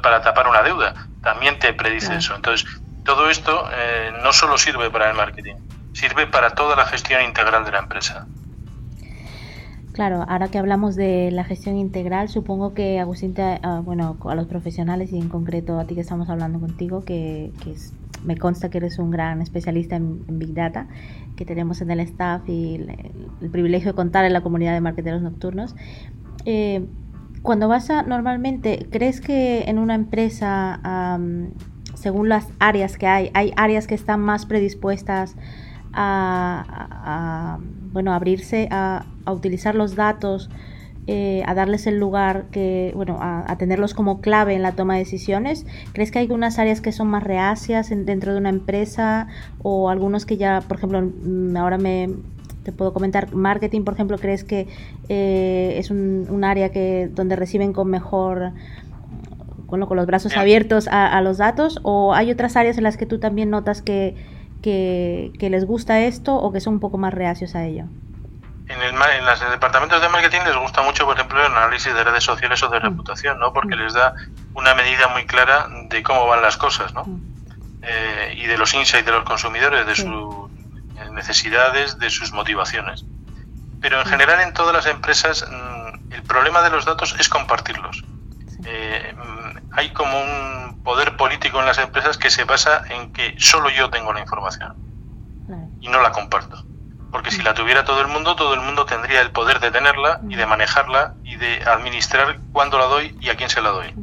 para 0.00 0.20
tapar 0.22 0.48
una 0.48 0.62
deuda. 0.62 0.94
También 1.22 1.58
te 1.58 1.72
predice 1.72 2.16
eso. 2.16 2.34
Entonces, 2.34 2.68
todo 3.04 3.30
esto 3.30 3.68
eh, 3.72 4.12
no 4.22 4.32
solo 4.32 4.58
sirve 4.58 4.90
para 4.90 5.10
el 5.10 5.16
marketing, 5.16 5.56
sirve 5.94 6.26
para 6.26 6.50
toda 6.50 6.76
la 6.76 6.84
gestión 6.84 7.22
integral 7.22 7.64
de 7.64 7.72
la 7.72 7.78
empresa. 7.78 8.26
Claro, 9.92 10.24
ahora 10.28 10.48
que 10.48 10.58
hablamos 10.58 10.96
de 10.96 11.30
la 11.30 11.44
gestión 11.44 11.76
integral, 11.76 12.28
supongo 12.28 12.74
que 12.74 12.98
Agustín, 12.98 13.32
ah, 13.38 13.80
bueno, 13.84 14.18
a 14.24 14.34
los 14.34 14.48
profesionales 14.48 15.12
y 15.12 15.18
en 15.18 15.28
concreto 15.28 15.78
a 15.78 15.84
ti 15.84 15.94
que 15.94 16.00
estamos 16.00 16.28
hablando 16.28 16.58
contigo, 16.58 17.04
que, 17.04 17.52
me 18.24 18.36
consta 18.36 18.70
que 18.70 18.78
eres 18.78 18.98
un 18.98 19.12
gran 19.12 19.40
especialista 19.40 19.94
en, 19.94 20.38
Big 20.38 20.52
Data, 20.52 20.88
que 21.36 21.44
tenemos 21.44 21.80
en 21.80 21.92
el 21.92 22.00
staff 22.00 22.42
y 22.48 22.74
el, 23.40 23.50
privilegio 23.50 23.92
de 23.92 23.94
contar 23.94 24.24
en 24.24 24.32
la 24.32 24.40
comunidad 24.40 24.72
de 24.72 24.80
marketeros 24.80 25.22
nocturnos. 25.22 25.76
Eh, 26.44 26.84
cuando 27.42 27.68
vas 27.68 27.88
a, 27.90 28.02
normalmente, 28.02 28.88
¿crees 28.90 29.20
que 29.20 29.64
en 29.66 29.78
una 29.78 29.94
empresa, 29.94 30.80
según 31.94 32.28
las 32.28 32.48
áreas 32.58 32.98
que 32.98 33.06
hay, 33.06 33.30
hay 33.32 33.52
áreas 33.56 33.86
que 33.86 33.94
están 33.94 34.20
más 34.20 34.44
predispuestas 34.44 35.36
a, 35.94 37.58
bueno, 37.92 38.12
abrirse 38.12 38.68
a, 38.70 39.04
utilizar 39.26 39.74
los 39.74 39.94
datos, 39.94 40.50
eh, 41.06 41.42
a 41.46 41.54
darles 41.54 41.86
el 41.86 41.98
lugar 41.98 42.46
que, 42.50 42.92
bueno, 42.94 43.18
a, 43.20 43.56
tenerlos 43.58 43.94
como 43.94 44.20
clave 44.20 44.54
en 44.54 44.62
la 44.62 44.72
toma 44.72 44.94
de 44.94 45.00
decisiones? 45.00 45.66
¿Crees 45.92 46.10
que 46.10 46.18
hay 46.18 46.24
algunas 46.24 46.58
áreas 46.58 46.80
que 46.80 46.92
son 46.92 47.08
más 47.08 47.22
reacias 47.22 47.90
dentro 47.90 48.32
de 48.32 48.38
una 48.38 48.50
empresa 48.50 49.28
o 49.62 49.90
algunos 49.90 50.26
que 50.26 50.36
ya, 50.36 50.62
por 50.66 50.78
ejemplo, 50.78 51.02
mm, 51.02 51.56
ahora 51.56 51.78
me 51.78 52.10
te 52.64 52.72
puedo 52.72 52.94
comentar, 52.94 53.34
marketing, 53.34 53.82
por 53.82 53.92
ejemplo, 53.92 54.16
crees 54.16 54.42
que 54.42 54.66
eh, 55.10 55.74
es 55.76 55.90
un, 55.90 56.44
área 56.44 56.70
que 56.70 57.10
donde 57.14 57.36
reciben 57.36 57.74
con 57.74 57.90
mejor 57.90 58.52
con 59.66 59.80
los 59.80 60.06
brazos 60.06 60.36
abiertos 60.36 60.86
a, 60.88 61.06
a, 61.06 61.20
los 61.20 61.38
datos 61.38 61.80
o 61.82 62.14
hay 62.14 62.30
otras 62.30 62.56
áreas 62.56 62.78
en 62.78 62.84
las 62.84 62.96
que 62.96 63.06
tú 63.06 63.18
también 63.18 63.50
notas 63.50 63.82
que, 63.82 64.14
que, 64.64 65.48
les 65.50 65.66
gusta 65.66 66.00
esto 66.00 66.34
o 66.34 66.50
que 66.52 66.60
son 66.60 66.74
un 66.74 66.80
poco 66.80 66.96
más 66.96 67.12
reacios 67.12 67.54
a 67.54 67.64
ello? 67.64 67.84
En, 68.66 68.80
el, 68.80 68.94
en 68.94 69.26
los 69.26 69.50
departamentos 69.50 70.00
de 70.00 70.08
marketing 70.08 70.40
les 70.46 70.56
gusta 70.56 70.80
mucho, 70.82 71.04
por 71.04 71.16
ejemplo, 71.16 71.38
el 71.38 71.52
análisis 71.52 71.92
de 71.92 72.02
redes 72.02 72.24
sociales 72.24 72.62
o 72.62 72.68
de 72.70 72.80
mm. 72.80 72.82
reputación, 72.82 73.38
¿no? 73.38 73.52
Porque 73.52 73.76
mm. 73.76 73.78
les 73.78 73.92
da 73.92 74.14
una 74.54 74.74
medida 74.74 75.08
muy 75.08 75.26
clara 75.26 75.68
de 75.90 76.02
cómo 76.02 76.26
van 76.26 76.40
las 76.40 76.56
cosas, 76.56 76.94
¿no? 76.94 77.04
Mm. 77.04 77.20
Eh, 77.82 78.34
y 78.38 78.46
de 78.46 78.56
los 78.56 78.72
insights 78.72 79.04
de 79.04 79.12
los 79.12 79.24
consumidores, 79.24 79.86
de 79.86 79.94
sus 79.94 80.50
necesidades, 81.12 81.98
de 81.98 82.08
sus 82.08 82.32
motivaciones. 82.32 83.04
Pero 83.82 84.00
en 84.00 84.06
general 84.06 84.40
en 84.40 84.54
todas 84.54 84.72
las 84.72 84.86
empresas 84.86 85.46
el 86.10 86.22
problema 86.22 86.62
de 86.62 86.70
los 86.70 86.86
datos 86.86 87.14
es 87.18 87.28
compartirlos. 87.28 88.02
Eh, 88.64 89.14
hay 89.76 89.90
como 89.90 90.20
un 90.20 90.82
poder 90.82 91.16
político 91.16 91.60
en 91.60 91.66
las 91.66 91.78
empresas 91.78 92.16
que 92.16 92.30
se 92.30 92.44
basa 92.44 92.82
en 92.90 93.12
que 93.12 93.34
solo 93.38 93.70
yo 93.70 93.90
tengo 93.90 94.12
la 94.12 94.20
información 94.20 94.74
y 95.80 95.88
no 95.88 96.00
la 96.00 96.12
comparto. 96.12 96.64
Porque 97.10 97.30
si 97.30 97.42
la 97.42 97.54
tuviera 97.54 97.84
todo 97.84 98.00
el 98.00 98.08
mundo, 98.08 98.34
todo 98.34 98.54
el 98.54 98.60
mundo 98.60 98.86
tendría 98.86 99.20
el 99.20 99.30
poder 99.30 99.60
de 99.60 99.70
tenerla 99.70 100.20
y 100.28 100.34
de 100.34 100.46
manejarla 100.46 101.14
y 101.22 101.36
de 101.36 101.62
administrar 101.64 102.40
cuándo 102.52 102.78
la 102.78 102.86
doy 102.86 103.16
y 103.20 103.30
a 103.30 103.36
quién 103.36 103.48
se 103.48 103.62
la 103.62 103.70
doy. 103.70 103.94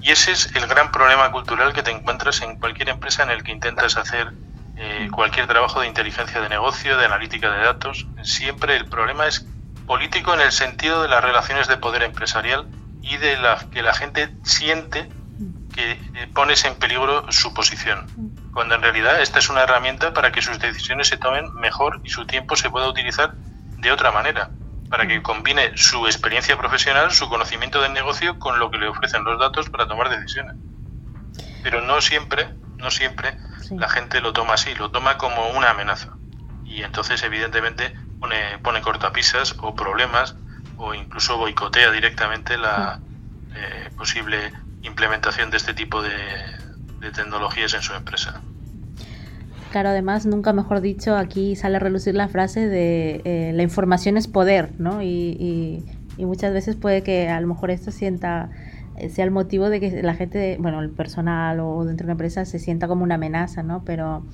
Y 0.00 0.12
ese 0.12 0.32
es 0.32 0.54
el 0.54 0.66
gran 0.66 0.92
problema 0.92 1.30
cultural 1.32 1.72
que 1.72 1.82
te 1.82 1.90
encuentras 1.90 2.42
en 2.42 2.56
cualquier 2.56 2.90
empresa 2.90 3.24
en 3.24 3.30
el 3.30 3.42
que 3.42 3.50
intentas 3.50 3.96
hacer 3.96 4.32
eh, 4.76 5.08
cualquier 5.12 5.48
trabajo 5.48 5.80
de 5.80 5.88
inteligencia 5.88 6.40
de 6.40 6.48
negocio, 6.48 6.96
de 6.96 7.06
analítica 7.06 7.50
de 7.50 7.64
datos. 7.64 8.06
Siempre 8.22 8.76
el 8.76 8.86
problema 8.86 9.26
es 9.26 9.44
político 9.86 10.32
en 10.34 10.40
el 10.40 10.52
sentido 10.52 11.02
de 11.02 11.08
las 11.08 11.24
relaciones 11.24 11.66
de 11.66 11.76
poder 11.76 12.04
empresarial 12.04 12.68
y 13.08 13.16
de 13.16 13.36
la, 13.36 13.58
que 13.70 13.82
la 13.82 13.94
gente 13.94 14.34
siente 14.42 15.10
que 15.72 15.92
eh, 15.92 15.98
pones 16.34 16.64
en 16.64 16.74
peligro 16.74 17.24
su 17.30 17.54
posición, 17.54 18.04
cuando 18.52 18.74
en 18.74 18.82
realidad 18.82 19.20
esta 19.20 19.38
es 19.38 19.48
una 19.48 19.62
herramienta 19.62 20.12
para 20.12 20.32
que 20.32 20.42
sus 20.42 20.58
decisiones 20.58 21.08
se 21.08 21.16
tomen 21.16 21.48
mejor 21.54 22.00
y 22.04 22.10
su 22.10 22.26
tiempo 22.26 22.56
se 22.56 22.70
pueda 22.70 22.88
utilizar 22.88 23.34
de 23.76 23.92
otra 23.92 24.10
manera, 24.10 24.50
para 24.90 25.06
que 25.06 25.22
combine 25.22 25.70
su 25.76 26.06
experiencia 26.06 26.56
profesional, 26.56 27.12
su 27.12 27.28
conocimiento 27.28 27.80
del 27.80 27.92
negocio 27.92 28.38
con 28.38 28.58
lo 28.58 28.70
que 28.70 28.78
le 28.78 28.88
ofrecen 28.88 29.22
los 29.22 29.38
datos 29.38 29.70
para 29.70 29.86
tomar 29.86 30.08
decisiones. 30.08 30.56
Pero 31.62 31.82
no 31.82 32.00
siempre, 32.00 32.48
no 32.78 32.90
siempre 32.90 33.36
la 33.70 33.88
gente 33.88 34.20
lo 34.20 34.32
toma 34.32 34.54
así, 34.54 34.74
lo 34.74 34.90
toma 34.90 35.18
como 35.18 35.50
una 35.50 35.70
amenaza. 35.70 36.16
Y 36.64 36.82
entonces 36.82 37.22
evidentemente 37.22 37.94
pone, 38.18 38.58
pone 38.58 38.82
cortapisas 38.82 39.54
o 39.60 39.74
problemas 39.74 40.36
o 40.78 40.94
incluso 40.94 41.36
boicotea 41.36 41.90
directamente 41.90 42.56
la 42.56 43.00
eh, 43.54 43.90
posible 43.96 44.52
implementación 44.82 45.50
de 45.50 45.56
este 45.56 45.74
tipo 45.74 46.02
de, 46.02 46.10
tecnologías 47.14 47.74
en 47.74 47.82
su 47.82 47.94
empresa. 47.94 48.40
Claro, 49.70 49.90
además, 49.90 50.26
nunca 50.26 50.52
mejor 50.52 50.80
dicho, 50.80 51.16
aquí 51.16 51.56
sale 51.56 51.76
a 51.76 51.80
relucir 51.80 52.14
la 52.14 52.28
frase 52.28 52.68
de 52.68 53.20
eh, 53.24 53.52
la 53.54 53.62
información 53.62 54.16
es 54.16 54.26
poder, 54.26 54.72
¿no? 54.78 55.02
Y, 55.02 55.84
y, 56.16 56.24
muchas 56.24 56.52
veces 56.52 56.74
puede 56.74 57.04
que 57.04 57.28
a 57.28 57.40
lo 57.40 57.46
mejor 57.46 57.70
esto 57.70 57.92
sienta 57.92 58.50
eh, 58.96 59.08
sea 59.08 59.24
el 59.24 59.30
motivo 59.30 59.70
de 59.70 59.78
que 59.78 60.02
la 60.02 60.14
gente, 60.14 60.56
bueno, 60.58 60.80
el 60.80 60.90
personal 60.90 61.60
o 61.60 61.84
dentro 61.84 62.04
de 62.04 62.08
una 62.08 62.12
empresa 62.12 62.44
se 62.44 62.58
sienta 62.58 62.88
como 62.88 63.04
una 63.04 63.14
amenaza, 63.14 63.62
¿no? 63.62 63.84
Pero 63.84 64.24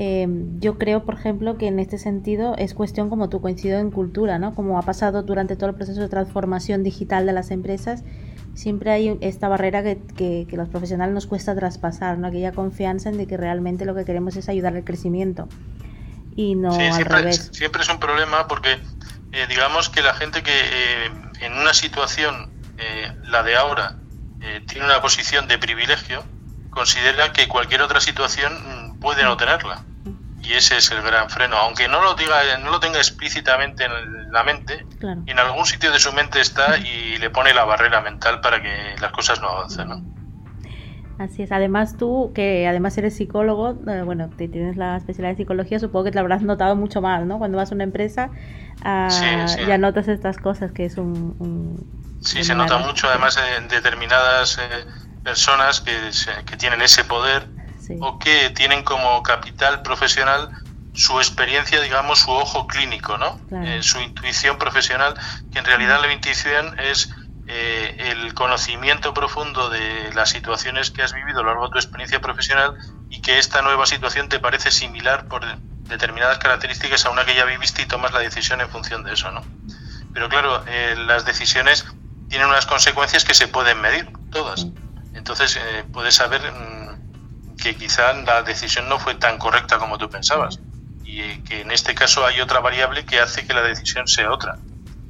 Em, 0.00 0.60
yo 0.60 0.78
creo, 0.78 1.04
por 1.04 1.14
ejemplo, 1.14 1.58
que 1.58 1.66
en 1.66 1.80
este 1.80 1.98
sentido 1.98 2.54
es 2.56 2.72
cuestión, 2.72 3.10
como 3.10 3.28
tú 3.28 3.40
coincido 3.40 3.80
en 3.80 3.90
cultura, 3.90 4.38
¿no? 4.38 4.54
Como 4.54 4.78
ha 4.78 4.82
pasado 4.82 5.24
durante 5.24 5.56
todo 5.56 5.70
el 5.70 5.74
proceso 5.74 6.00
de 6.00 6.08
transformación 6.08 6.84
digital 6.84 7.26
de 7.26 7.32
las 7.32 7.50
empresas, 7.50 8.04
siempre 8.54 8.92
hay 8.92 9.18
esta 9.20 9.48
barrera 9.48 9.82
que, 9.82 9.98
que, 10.48 10.56
los 10.56 10.68
profesionales 10.68 11.12
nos 11.12 11.26
cuesta 11.26 11.52
traspasar, 11.56 12.16
¿no? 12.16 12.28
Aquella 12.28 12.52
confianza 12.52 13.08
en 13.08 13.18
de 13.18 13.26
que 13.26 13.36
realmente 13.36 13.84
lo 13.84 13.94
que 13.96 14.04
queremos 14.04 14.36
es 14.36 14.48
ayudar 14.48 14.76
al 14.76 14.84
crecimiento 14.84 15.48
y 16.36 16.54
no 16.54 16.72
al 16.72 16.94
siempre, 16.94 17.16
revés. 17.16 17.50
Siempre 17.52 17.82
es 17.82 17.88
un 17.88 17.98
problema 17.98 18.46
porque 18.46 18.78
eh, 19.32 19.46
digamos 19.48 19.88
que 19.88 20.00
la 20.00 20.14
gente 20.14 20.44
que 20.44 20.52
eh, 20.52 21.10
en 21.40 21.54
una 21.54 21.74
situación, 21.74 22.52
eh, 22.78 23.12
la 23.24 23.42
de 23.42 23.56
ahora, 23.56 23.96
tiene 24.68 24.86
una 24.86 25.02
posición 25.02 25.48
de 25.48 25.58
privilegio, 25.58 26.22
considera 26.70 27.32
que 27.32 27.48
cualquier 27.48 27.82
otra 27.82 28.00
situación 28.00 28.52
mm, 28.52 29.00
puede 29.00 29.24
no 29.24 29.36
tenerla 29.36 29.84
y 30.42 30.52
ese 30.52 30.76
es 30.76 30.90
el 30.92 31.02
gran 31.02 31.28
freno 31.30 31.56
aunque 31.56 31.88
no 31.88 32.02
lo 32.02 32.14
diga 32.14 32.58
no 32.58 32.70
lo 32.70 32.80
tenga 32.80 32.98
explícitamente 32.98 33.84
en 33.84 34.32
la 34.32 34.44
mente 34.44 34.86
en 35.26 35.38
algún 35.38 35.66
sitio 35.66 35.90
de 35.90 35.98
su 35.98 36.12
mente 36.12 36.40
está 36.40 36.78
y 36.78 37.18
le 37.18 37.30
pone 37.30 37.52
la 37.54 37.64
barrera 37.64 38.00
mental 38.00 38.40
para 38.40 38.62
que 38.62 38.94
las 39.00 39.12
cosas 39.12 39.40
no 39.40 39.48
avancen 39.48 39.88
¿no? 39.88 40.18
Así 41.18 41.42
es. 41.42 41.50
Además 41.50 41.96
tú, 41.96 42.30
que 42.32 42.68
además 42.68 42.96
eres 42.96 43.16
psicólogo, 43.16 43.76
eh, 43.90 44.02
bueno, 44.02 44.30
te 44.30 44.46
tienes 44.46 44.76
la 44.76 44.96
especialidad 44.96 45.32
de 45.32 45.36
psicología, 45.36 45.80
supongo 45.80 46.04
que 46.04 46.10
te 46.12 46.14
lo 46.14 46.20
habrás 46.20 46.42
notado 46.42 46.76
mucho 46.76 47.00
más, 47.00 47.26
¿no? 47.26 47.38
Cuando 47.38 47.58
vas 47.58 47.72
a 47.72 47.74
una 47.74 47.82
empresa, 47.82 48.30
ah, 48.84 49.08
ya 49.66 49.78
notas 49.78 50.06
estas 50.06 50.38
cosas, 50.38 50.70
que 50.70 50.84
es 50.84 50.96
un... 50.96 52.16
sí, 52.20 52.44
se 52.44 52.54
nota 52.54 52.78
mucho, 52.78 53.08
además, 53.08 53.36
en 53.58 53.66
determinadas 53.66 54.58
eh, 54.58 54.86
personas 55.24 55.80
que, 55.80 55.92
que 56.46 56.56
tienen 56.56 56.82
ese 56.82 57.02
poder 57.02 57.48
o 58.00 58.18
que 58.18 58.50
tienen 58.50 58.82
como 58.82 59.22
capital 59.22 59.82
profesional 59.82 60.50
su 60.98 61.18
experiencia, 61.18 61.80
digamos, 61.80 62.18
su 62.18 62.32
ojo 62.32 62.66
clínico, 62.66 63.18
¿no? 63.18 63.40
Eh, 63.62 63.84
su 63.84 64.00
intuición 64.00 64.58
profesional, 64.58 65.14
que 65.52 65.60
en 65.60 65.64
realidad 65.64 66.00
la 66.00 66.12
intuición 66.12 66.78
es 66.80 67.10
eh, 67.46 67.94
el 68.10 68.34
conocimiento 68.34 69.14
profundo 69.14 69.70
de 69.70 70.12
las 70.14 70.30
situaciones 70.30 70.90
que 70.90 71.02
has 71.02 71.12
vivido 71.12 71.38
a 71.38 71.42
lo 71.44 71.50
largo 71.50 71.66
de 71.66 71.70
tu 71.70 71.78
experiencia 71.78 72.20
profesional 72.20 72.76
y 73.10 73.20
que 73.20 73.38
esta 73.38 73.62
nueva 73.62 73.86
situación 73.86 74.28
te 74.28 74.40
parece 74.40 74.72
similar 74.72 75.28
por 75.28 75.44
determinadas 75.84 76.38
características 76.38 77.06
a 77.06 77.10
una 77.10 77.24
que 77.24 77.36
ya 77.36 77.44
viviste 77.44 77.82
y 77.82 77.86
tomas 77.86 78.12
la 78.12 78.18
decisión 78.18 78.60
en 78.60 78.68
función 78.68 79.04
de 79.04 79.14
eso, 79.14 79.30
¿no? 79.30 79.42
Pero 80.12 80.28
claro, 80.28 80.64
eh, 80.66 80.96
las 81.06 81.24
decisiones 81.24 81.86
tienen 82.28 82.48
unas 82.48 82.66
consecuencias 82.66 83.24
que 83.24 83.34
se 83.34 83.46
pueden 83.46 83.80
medir, 83.80 84.10
todas. 84.32 84.66
Entonces, 85.14 85.58
puedes 85.92 86.16
saber 86.16 86.40
mm, 86.42 86.77
que 87.62 87.74
quizá 87.74 88.12
la 88.14 88.42
decisión 88.42 88.88
no 88.88 88.98
fue 88.98 89.14
tan 89.14 89.38
correcta 89.38 89.78
como 89.78 89.98
tú 89.98 90.08
pensabas 90.08 90.60
y 91.04 91.38
que 91.40 91.62
en 91.62 91.70
este 91.70 91.94
caso 91.94 92.24
hay 92.24 92.40
otra 92.40 92.60
variable 92.60 93.04
que 93.04 93.18
hace 93.18 93.46
que 93.46 93.54
la 93.54 93.62
decisión 93.62 94.06
sea 94.06 94.30
otra. 94.30 94.58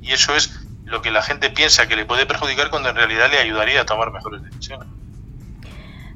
Y 0.01 0.13
eso 0.13 0.35
es 0.35 0.67
lo 0.85 1.03
que 1.03 1.11
la 1.11 1.23
gente 1.23 1.51
piensa 1.51 1.87
que 1.87 1.97
le 1.97 2.07
puede 2.07 2.25
perjudicar 2.25 2.71
cuando 2.71 2.89
en 2.89 2.97
realidad 2.97 3.31
le 3.31 3.39
ayudaría 3.39 3.83
a 3.83 3.87
tomar 3.87 4.13
mejores 4.13 4.43
decisiones. 4.43 4.89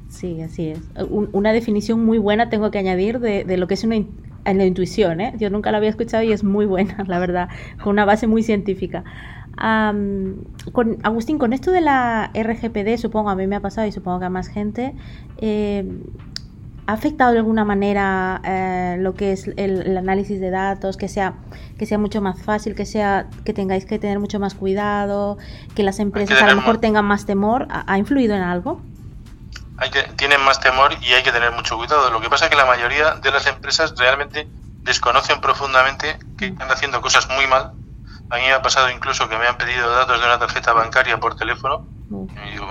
Sí, 0.09 0.41
así 0.41 0.69
es. 0.69 0.79
Una 1.09 1.51
definición 1.51 2.03
muy 2.05 2.17
buena 2.17 2.49
tengo 2.49 2.71
que 2.71 2.77
añadir 2.77 3.19
de, 3.19 3.57
lo 3.57 3.67
que 3.67 3.73
es 3.73 3.83
una 3.83 3.97
la 4.45 4.65
intuición. 4.65 5.21
¿eh? 5.21 5.33
Yo 5.37 5.49
nunca 5.49 5.71
la 5.71 5.77
había 5.77 5.89
escuchado 5.89 6.23
y 6.23 6.31
es 6.31 6.43
muy 6.43 6.65
buena, 6.65 7.03
la 7.07 7.19
verdad, 7.19 7.49
con 7.81 7.91
una 7.91 8.05
base 8.05 8.25
muy 8.25 8.41
científica 8.41 9.03
con, 9.63 10.97
Agustín, 11.03 11.37
con 11.37 11.53
esto 11.53 11.71
de 11.71 11.79
la 11.79 12.31
RGPD, 12.33 12.97
supongo, 12.97 13.29
a 13.29 13.35
mí 13.35 13.47
me 13.47 13.55
ha 13.55 13.61
pasado 13.61 13.87
y 13.87 13.93
supongo 13.93 14.19
que 14.19 14.25
a 14.25 14.29
más 14.29 14.49
gente, 14.49 14.93
eh, 15.37 15.85
¿ha 16.85 16.91
afectado 16.91 17.31
de 17.31 17.37
alguna 17.37 17.63
manera 17.63 18.41
eh, 18.43 18.97
lo 18.99 19.13
que 19.13 19.31
es 19.31 19.47
el, 19.55 19.97
análisis 19.97 20.41
de 20.41 20.49
datos, 20.49 20.97
que 20.97 21.07
sea, 21.07 21.35
que 21.77 21.85
sea 21.85 21.97
mucho 21.97 22.21
más 22.21 22.41
fácil, 22.41 22.75
que 22.75 22.85
sea 22.85 23.27
que 23.45 23.53
tengáis 23.53 23.85
que 23.85 23.99
tener 23.99 24.19
mucho 24.19 24.37
más 24.37 24.53
cuidado, 24.53 25.37
que 25.75 25.83
las 25.83 25.99
empresas 25.99 26.41
a 26.41 26.49
lo 26.49 26.57
mejor 26.57 26.79
tengan 26.79 27.05
más 27.05 27.25
temor? 27.25 27.67
¿Ha, 27.69 27.97
influido 27.97 28.35
en 28.35 28.41
algo? 28.41 28.81
Hay 29.77 29.91
que, 29.91 30.03
tienen 30.17 30.43
más 30.43 30.59
temor 30.59 30.91
y 31.01 31.13
hay 31.13 31.23
que 31.23 31.31
tener 31.31 31.53
mucho 31.53 31.77
cuidado. 31.77 32.11
Lo 32.11 32.19
que 32.19 32.29
pasa 32.29 32.45
es 32.45 32.51
que 32.51 32.57
la 32.57 32.65
mayoría 32.65 33.15
de 33.15 33.31
las 33.31 33.47
empresas 33.47 33.93
realmente 33.97 34.45
desconocen 34.81 35.39
profundamente 35.39 36.19
que 36.37 36.47
están 36.47 36.69
haciendo 36.69 36.99
cosas 36.99 37.29
muy 37.29 37.47
mal 37.47 37.71
a 38.33 38.37
mí 38.37 38.41
me 38.47 38.53
ha 38.53 38.63
pasado 38.63 38.89
incluso 38.89 39.29
que 39.29 39.37
me 39.37 39.45
han 39.45 39.57
pedido 39.57 39.87
datos 39.91 40.19
de 40.19 40.25
una 40.25 40.39
tarjeta 40.39 40.73
bancaria 40.73 41.19
por 41.19 41.35
teléfono. 41.35 41.87
Y 42.09 42.51
digo, 42.51 42.67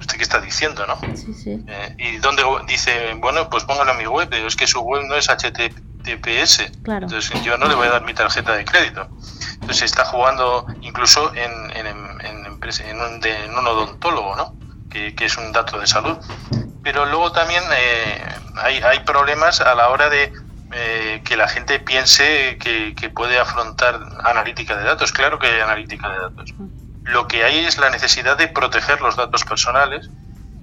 ¿usted 0.00 0.16
qué 0.16 0.24
está 0.24 0.40
diciendo, 0.40 0.84
no? 0.88 0.98
Sí, 1.16 1.32
sí. 1.34 1.64
Eh, 1.68 1.94
y 1.98 2.16
donde 2.16 2.42
dice, 2.66 3.14
bueno, 3.18 3.48
pues 3.48 3.62
póngalo 3.62 3.92
en 3.92 3.98
mi 3.98 4.06
web, 4.06 4.28
es 4.32 4.56
que 4.56 4.66
su 4.66 4.80
web 4.80 5.04
no 5.06 5.14
es 5.14 5.28
HTTPS. 5.28 6.72
Claro. 6.82 7.06
Entonces 7.06 7.42
yo 7.44 7.56
no 7.58 7.68
le 7.68 7.76
voy 7.76 7.86
a 7.86 7.90
dar 7.90 8.04
mi 8.04 8.12
tarjeta 8.12 8.54
de 8.56 8.64
crédito. 8.64 9.06
Entonces 9.54 9.78
se 9.78 9.84
está 9.84 10.04
jugando 10.04 10.66
incluso 10.80 11.32
en, 11.36 11.52
en, 11.76 11.86
en, 11.86 11.96
en, 12.20 13.00
un, 13.00 13.24
en 13.24 13.54
un, 13.56 13.66
odontólogo, 13.68 14.34
¿no? 14.34 14.56
Que, 14.90 15.14
que, 15.14 15.26
es 15.26 15.36
un 15.36 15.52
dato 15.52 15.78
de 15.78 15.86
salud. 15.86 16.16
Pero 16.82 17.06
luego 17.06 17.30
también 17.30 17.62
eh, 17.72 18.20
hay, 18.56 18.78
hay 18.78 18.98
problemas 19.04 19.60
a 19.60 19.76
la 19.76 19.90
hora 19.90 20.10
de 20.10 20.32
eh, 20.74 21.20
que 21.24 21.36
la 21.36 21.48
gente 21.48 21.80
piense 21.80 22.56
que, 22.58 22.94
puede 23.14 23.38
afrontar 23.38 24.00
analítica 24.24 24.74
de 24.76 24.84
datos. 24.84 25.12
Claro 25.12 25.38
que 25.38 25.48
hay 25.48 25.60
analítica 25.60 26.08
de 26.08 26.18
datos. 26.18 26.54
Lo 27.02 27.28
que 27.28 27.44
hay 27.44 27.66
es 27.66 27.76
la 27.76 27.90
necesidad 27.90 28.38
de 28.38 28.48
proteger 28.48 29.02
los 29.02 29.16
datos 29.16 29.44
personales 29.44 30.08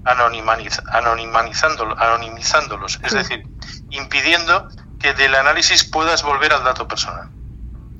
anonimizándolos, 0.05 2.99
es 3.03 3.13
decir, 3.13 3.45
impidiendo 3.91 4.67
que 4.99 5.13
del 5.13 5.35
análisis 5.35 5.83
puedas 5.83 6.23
volver 6.23 6.53
al 6.53 6.63
dato 6.63 6.87
personal. 6.87 7.29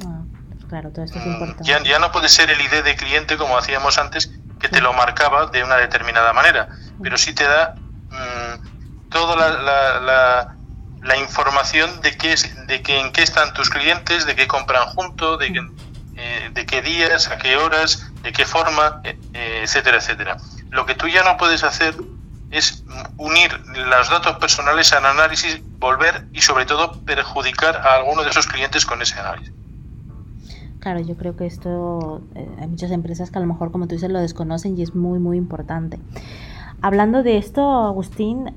Ah, 0.05 0.23
claro, 0.67 0.89
todo 0.91 1.05
esto 1.05 1.19
es 1.19 1.25
mm, 1.25 1.31
importante. 1.31 1.71
Ya, 1.83 1.99
no 1.99 2.11
puede 2.11 2.29
ser 2.29 2.49
el 2.49 2.59
ID 2.59 2.83
de 2.83 2.95
cliente 2.95 3.37
como 3.37 3.55
hacíamos 3.57 3.99
antes, 3.99 4.31
que 4.59 4.69
te 4.69 4.81
lo 4.81 4.93
marcaba 4.93 5.45
de 5.47 5.63
una 5.63 5.75
determinada 5.75 6.33
manera, 6.33 6.69
pero 7.03 7.19
sí 7.19 7.35
te 7.35 7.43
da 7.43 7.75
mm, 8.09 9.09
toda 9.09 9.35
la 9.35 9.99
la 9.99 10.58
información 11.17 12.01
de 12.01 12.17
qué 12.17 12.33
es, 12.33 12.67
de 12.67 12.81
que 12.81 12.99
en 12.99 13.11
qué 13.11 13.23
están 13.23 13.53
tus 13.53 13.69
clientes, 13.69 14.25
de 14.25 14.35
qué 14.35 14.47
compran 14.47 14.85
junto, 14.87 15.37
de, 15.37 15.47
eh, 16.15 16.49
de 16.53 16.65
qué 16.65 16.81
días, 16.81 17.29
a 17.29 17.37
qué 17.37 17.57
horas, 17.57 18.11
de 18.23 18.31
qué 18.31 18.45
forma, 18.45 19.01
eh, 19.03 19.61
etcétera, 19.63 19.97
etcétera. 19.97 20.37
Lo 20.69 20.85
que 20.85 20.95
tú 20.95 21.07
ya 21.07 21.23
no 21.23 21.37
puedes 21.37 21.63
hacer 21.63 21.95
es 22.51 22.83
unir 23.17 23.51
los 23.75 24.09
datos 24.09 24.37
personales 24.37 24.91
al 24.93 25.05
análisis, 25.05 25.61
volver 25.77 26.27
y 26.33 26.41
sobre 26.41 26.65
todo 26.65 26.99
perjudicar 27.03 27.77
a 27.77 27.95
alguno 27.95 28.23
de 28.23 28.29
esos 28.29 28.47
clientes 28.47 28.85
con 28.85 29.01
ese 29.01 29.19
análisis. 29.19 29.53
Claro, 30.79 31.01
yo 31.01 31.15
creo 31.15 31.35
que 31.35 31.45
esto 31.45 32.21
eh, 32.35 32.47
hay 32.59 32.67
muchas 32.67 32.91
empresas 32.91 33.31
que 33.31 33.37
a 33.37 33.41
lo 33.41 33.47
mejor, 33.47 33.71
como 33.71 33.87
tú 33.87 33.95
dices, 33.95 34.09
lo 34.09 34.19
desconocen 34.19 34.77
y 34.77 34.81
es 34.81 34.95
muy, 34.95 35.19
muy 35.19 35.37
importante. 35.37 35.99
Hablando 36.81 37.23
de 37.23 37.37
esto, 37.37 37.61
Agustín, 37.69 38.53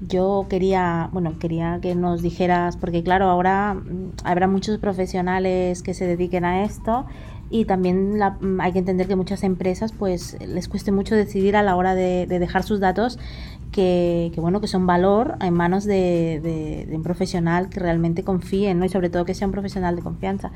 yo 0.00 0.46
quería, 0.48 1.10
bueno, 1.12 1.38
quería 1.38 1.78
que 1.80 1.94
nos 1.94 2.22
dijeras, 2.22 2.76
porque 2.76 3.02
claro, 3.02 3.26
ahora 3.26 3.74
mm, 3.74 4.12
habrá 4.24 4.48
muchos 4.48 4.78
profesionales 4.78 5.82
que 5.82 5.94
se 5.94 6.06
dediquen 6.06 6.44
a 6.44 6.64
esto 6.64 7.06
y 7.50 7.64
también 7.64 8.18
mm, 8.18 8.60
hay 8.60 8.72
que 8.72 8.78
entender 8.78 9.08
que 9.08 9.16
muchas 9.16 9.42
empresas 9.42 9.92
pues 9.92 10.38
les 10.40 10.68
cueste 10.68 10.92
mucho 10.92 11.14
decidir 11.14 11.56
a 11.56 11.62
la 11.62 11.76
hora 11.76 11.94
de, 11.94 12.26
dejar 12.26 12.62
sus 12.62 12.80
datos 12.80 13.18
que, 13.72 14.32
bueno 14.36 14.60
que 14.60 14.68
son 14.68 14.86
valor 14.86 15.36
en 15.40 15.54
manos 15.54 15.84
de, 15.84 16.88
un 16.92 17.02
profesional 17.02 17.68
que 17.68 17.80
realmente 17.80 18.24
confíe 18.24 18.74
¿no? 18.74 18.84
y 18.84 18.88
sobre 18.88 19.10
todo 19.10 19.24
que 19.24 19.34
sea 19.34 19.46
un 19.46 19.52
profesional 19.52 19.96
de 19.96 20.02
confianza. 20.02 20.50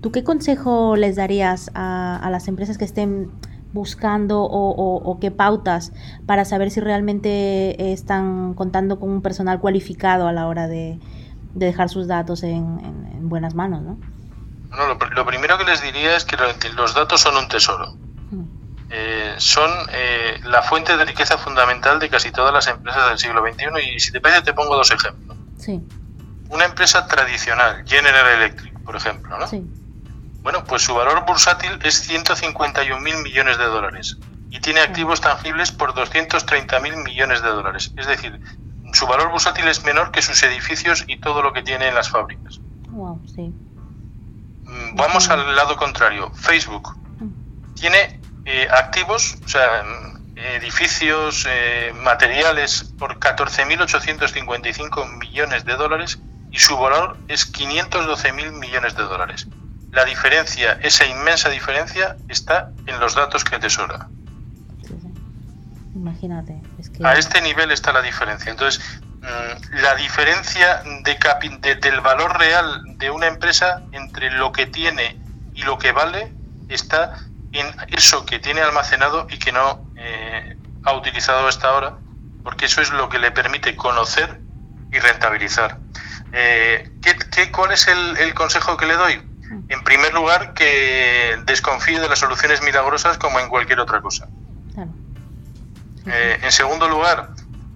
¿Tú 0.00 0.12
qué 0.12 0.22
consejo 0.22 0.94
les 0.94 1.16
darías 1.16 1.70
a, 1.74 2.28
las 2.30 2.48
empresas 2.48 2.78
que 2.78 2.84
estén 2.84 3.30
buscando 3.76 4.42
o, 4.42 5.18
qué 5.20 5.30
pautas 5.30 5.92
para 6.26 6.44
saber 6.44 6.72
si 6.72 6.80
realmente 6.80 7.92
están 7.92 8.54
contando 8.54 8.98
con 8.98 9.10
un 9.10 9.22
personal 9.22 9.60
cualificado 9.60 10.26
a 10.26 10.32
la 10.32 10.48
hora 10.48 10.66
de, 10.66 10.98
dejar 11.54 11.88
sus 11.88 12.08
datos 12.08 12.42
en, 12.42 12.80
en 13.14 13.28
buenas 13.28 13.54
manos? 13.54 13.82
¿no? 13.82 13.98
lo, 15.14 15.26
primero 15.26 15.58
que 15.58 15.64
les 15.64 15.82
diría 15.82 16.16
es 16.16 16.24
que 16.24 16.36
los 16.74 16.94
datos 16.94 17.20
son 17.20 17.36
un 17.36 17.48
tesoro. 17.48 17.94
Mm. 18.30 18.44
Eh, 18.90 19.34
son 19.38 19.70
eh, 19.92 20.40
la 20.44 20.62
fuente 20.62 20.96
de 20.96 21.04
riqueza 21.04 21.36
fundamental 21.38 21.98
de 21.98 22.08
casi 22.08 22.30
todas 22.30 22.52
las 22.52 22.66
empresas 22.68 23.08
del 23.08 23.18
siglo 23.18 23.42
XXI 23.42 23.94
y 23.94 24.00
si 24.00 24.12
te 24.12 24.20
parece 24.20 24.42
te 24.42 24.52
pongo 24.52 24.76
dos 24.76 24.90
ejemplos. 24.90 25.36
Una 26.48 26.64
empresa 26.64 27.06
tradicional, 27.08 27.84
General 27.86 28.26
Electric, 28.36 28.78
por 28.80 28.94
ejemplo, 28.94 29.36
¿no? 29.38 29.46
Bueno, 30.46 30.62
pues 30.62 30.82
su 30.82 30.94
valor 30.94 31.24
bursátil 31.26 31.76
es 31.82 32.02
151 32.02 33.00
mil 33.00 33.16
millones 33.16 33.58
de 33.58 33.64
dólares 33.64 34.16
y 34.48 34.60
tiene 34.60 34.78
activos 34.78 35.20
tangibles 35.20 35.72
por 35.72 35.92
230 35.92 36.78
mil 36.78 36.96
millones 36.98 37.42
de 37.42 37.48
dólares. 37.48 37.92
Es 37.96 38.06
decir, 38.06 38.40
su 38.92 39.08
valor 39.08 39.32
bursátil 39.32 39.66
es 39.66 39.82
menor 39.82 40.12
que 40.12 40.22
sus 40.22 40.40
edificios 40.44 41.02
y 41.08 41.18
todo 41.18 41.42
lo 41.42 41.52
que 41.52 41.62
tiene 41.62 41.88
en 41.88 41.96
las 41.96 42.10
fábricas. 42.10 42.60
Wow, 42.90 43.20
sí. 43.26 43.52
Mm, 44.62 44.94
vamos 44.94 45.28
al 45.30 45.56
lado 45.56 45.74
contrario. 45.74 46.30
Facebook 46.32 46.96
tiene 47.74 48.20
eh, 48.44 48.68
activos, 48.70 49.38
o 49.44 49.48
sea, 49.48 49.82
edificios, 50.36 51.44
eh, 51.50 51.92
materiales 52.04 52.94
por 52.96 53.18
14.855 53.18 55.18
millones 55.18 55.64
de 55.64 55.74
dólares 55.74 56.20
y 56.52 56.60
su 56.60 56.76
valor 56.76 57.18
es 57.26 57.52
512.000 57.52 58.52
millones 58.52 58.96
de 58.96 59.02
dólares. 59.02 59.48
La 59.96 60.04
diferencia, 60.04 60.78
esa 60.82 61.04
inmensa 61.06 61.48
diferencia, 61.48 62.16
está 62.28 62.70
en 62.86 63.00
los 63.00 63.14
datos 63.14 63.42
que 63.44 63.56
atesora. 63.56 64.08
Imagínate. 65.94 66.60
A 67.02 67.14
este 67.14 67.40
nivel 67.40 67.72
está 67.72 67.92
la 67.92 68.02
diferencia. 68.02 68.50
Entonces, 68.50 68.80
Mm, 69.26 69.80
la 69.82 69.96
diferencia 69.96 70.82
de, 71.02 71.74
del 71.74 72.00
valor 72.00 72.38
real 72.38 72.96
de 72.96 73.10
una 73.10 73.26
empresa 73.26 73.82
entre 73.90 74.30
lo 74.30 74.52
que 74.52 74.66
tiene 74.66 75.18
y 75.52 75.62
lo 75.62 75.78
que 75.78 75.90
vale 75.90 76.32
está 76.68 77.16
en 77.50 77.66
eso 77.88 78.24
que 78.24 78.38
tiene 78.38 78.60
almacenado 78.60 79.26
y 79.28 79.38
que 79.38 79.50
no 79.50 79.84
eh, 79.96 80.56
ha 80.84 80.92
utilizado 80.92 81.48
hasta 81.48 81.68
ahora, 81.68 81.96
porque 82.44 82.66
eso 82.66 82.80
es 82.80 82.90
lo 82.90 83.08
que 83.08 83.18
le 83.18 83.32
permite 83.32 83.74
conocer 83.74 84.40
y 84.92 84.98
rentabilizar. 85.00 85.78
Eh, 86.32 86.92
¿qué, 87.02 87.50
cuál 87.50 87.72
es 87.72 87.88
el, 87.88 88.32
consejo 88.34 88.76
que 88.76 88.86
le 88.86 88.94
doy? 88.94 89.22
En 89.68 89.82
primer 89.84 90.12
lugar, 90.12 90.54
que 90.54 91.38
desconfíe 91.46 92.00
de 92.00 92.08
las 92.08 92.18
soluciones 92.18 92.62
milagrosas 92.62 93.18
como 93.18 93.38
en 93.40 93.48
cualquier 93.48 93.80
otra 93.80 94.00
cosa. 94.00 94.28
Eh, 96.06 96.38
en 96.42 96.52
segundo 96.52 96.88
lugar, 96.88 97.30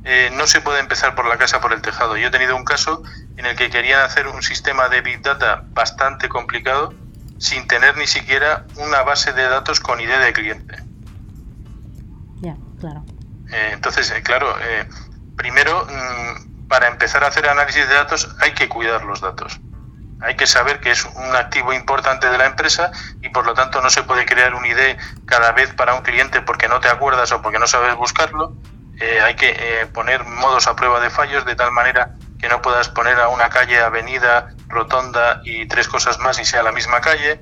eh, 0.04 0.30
no 0.32 0.46
se 0.46 0.60
puede 0.60 0.80
empezar 0.80 1.14
por 1.14 1.26
la 1.26 1.36
casa 1.36 1.60
por 1.60 1.72
el 1.72 1.82
tejado. 1.82 2.16
Yo 2.16 2.28
he 2.28 2.30
tenido 2.30 2.56
un 2.56 2.64
caso 2.64 3.02
en 3.36 3.46
el 3.46 3.56
que 3.56 3.70
querían 3.70 4.02
hacer 4.02 4.26
un 4.26 4.42
sistema 4.42 4.88
de 4.88 5.00
Big 5.02 5.22
Data 5.22 5.64
bastante 5.68 6.28
complicado 6.28 6.94
sin 7.38 7.66
tener 7.66 7.96
ni 7.96 8.06
siquiera 8.06 8.66
una 8.76 9.02
base 9.02 9.32
de 9.32 9.42
datos 9.42 9.80
con 9.80 10.00
idea 10.00 10.18
de 10.20 10.32
cliente. 10.32 10.76
Ya, 12.40 12.56
claro. 12.78 13.04
Eh, 13.50 13.70
entonces, 13.72 14.10
eh, 14.10 14.22
claro, 14.22 14.54
primero, 15.36 15.86
mm, 15.86 16.68
para 16.68 16.88
empezar 16.88 17.24
a 17.24 17.28
hacer 17.28 17.48
análisis 17.48 17.86
de 17.88 17.94
datos 17.94 18.36
hay 18.40 18.52
que 18.52 18.68
cuidar 18.68 19.04
los 19.04 19.20
datos. 19.20 19.60
Hay 20.22 20.36
que 20.36 20.46
saber 20.46 20.80
que 20.80 20.90
es 20.90 21.04
un 21.04 21.34
activo 21.34 21.72
importante 21.72 22.28
de 22.28 22.38
la 22.38 22.46
empresa 22.46 22.90
y 23.22 23.30
por 23.30 23.46
lo 23.46 23.54
tanto 23.54 23.80
no 23.80 23.90
se 23.90 24.02
puede 24.02 24.26
crear 24.26 24.54
un 24.54 24.66
ID 24.66 24.96
cada 25.24 25.52
vez 25.52 25.72
para 25.74 25.94
un 25.94 26.02
cliente 26.02 26.40
porque 26.42 26.68
no 26.68 26.80
te 26.80 26.88
acuerdas 26.88 27.32
o 27.32 27.40
porque 27.40 27.58
no 27.58 27.66
sabes 27.66 27.94
buscarlo, 27.94 28.54
eh, 29.00 29.18
hay 29.22 29.34
que 29.34 29.48
eh, 29.48 29.86
poner 29.86 30.24
modos 30.24 30.66
a 30.66 30.76
prueba 30.76 31.00
de 31.00 31.08
fallos 31.08 31.46
de 31.46 31.56
tal 31.56 31.72
manera 31.72 32.16
que 32.38 32.48
no 32.48 32.60
puedas 32.60 32.90
poner 32.90 33.18
a 33.18 33.28
una 33.28 33.48
calle, 33.48 33.80
avenida, 33.80 34.48
rotonda 34.68 35.40
y 35.44 35.66
tres 35.66 35.88
cosas 35.88 36.18
más 36.18 36.38
y 36.38 36.44
sea 36.44 36.62
la 36.62 36.72
misma 36.72 37.00
calle. 37.00 37.40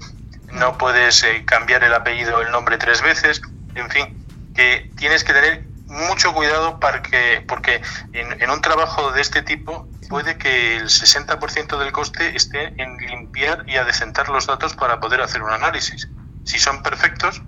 No 0.53 0.79
puedes 0.79 1.23
eh, 1.25 1.45
cambiar 1.45 1.83
el 1.83 1.95
apellido 1.95 2.37
o 2.39 2.41
el 2.41 2.51
nombre 2.53 2.79
tres 2.79 3.03
veces. 3.03 3.41
En 3.75 3.91
fin, 3.91 4.25
que 4.55 4.91
tienes 4.97 5.25
que 5.25 5.33
tener 5.33 5.65
mucho 5.89 6.33
cuidado 6.35 6.79
para 6.79 7.03
que, 7.03 7.45
porque 7.47 7.83
en, 8.13 8.41
en 8.41 8.51
un 8.51 8.61
trabajo 8.61 9.13
de 9.13 9.21
este 9.21 9.43
tipo 9.43 9.89
puede 10.09 10.39
que 10.39 10.77
el 10.77 10.85
60% 10.85 11.79
del 11.79 11.93
coste 11.93 12.37
esté 12.37 12.81
en 12.81 12.97
limpiar 12.99 13.65
y 13.67 13.77
adecentar 13.77 14.29
los 14.29 14.47
datos 14.47 14.75
para 14.75 15.01
poder 15.01 15.21
hacer 15.21 15.43
un 15.43 15.51
análisis. 15.51 16.09
Si 16.45 16.59
son 16.59 16.83
perfectos, 16.83 17.43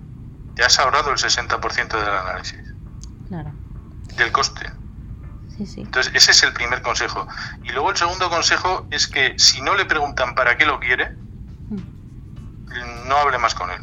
te 0.55 0.63
has 0.63 0.77
ahorrado 0.79 1.11
el 1.11 1.17
60% 1.17 1.87
del 1.99 2.09
análisis. 2.09 2.73
Claro 3.27 3.51
del 4.17 4.31
coste. 4.31 4.71
Entonces, 5.59 6.11
ese 6.15 6.31
es 6.31 6.43
el 6.43 6.53
primer 6.53 6.81
consejo. 6.81 7.27
Y 7.63 7.71
luego 7.71 7.91
el 7.91 7.97
segundo 7.97 8.29
consejo 8.29 8.87
es 8.89 9.07
que 9.07 9.37
si 9.37 9.61
no 9.61 9.75
le 9.75 9.85
preguntan 9.85 10.33
para 10.33 10.57
qué 10.57 10.65
lo 10.65 10.79
quiere, 10.79 11.11
mm. 11.69 13.07
no 13.07 13.17
hable 13.17 13.37
más 13.37 13.53
con 13.53 13.69
él. 13.69 13.81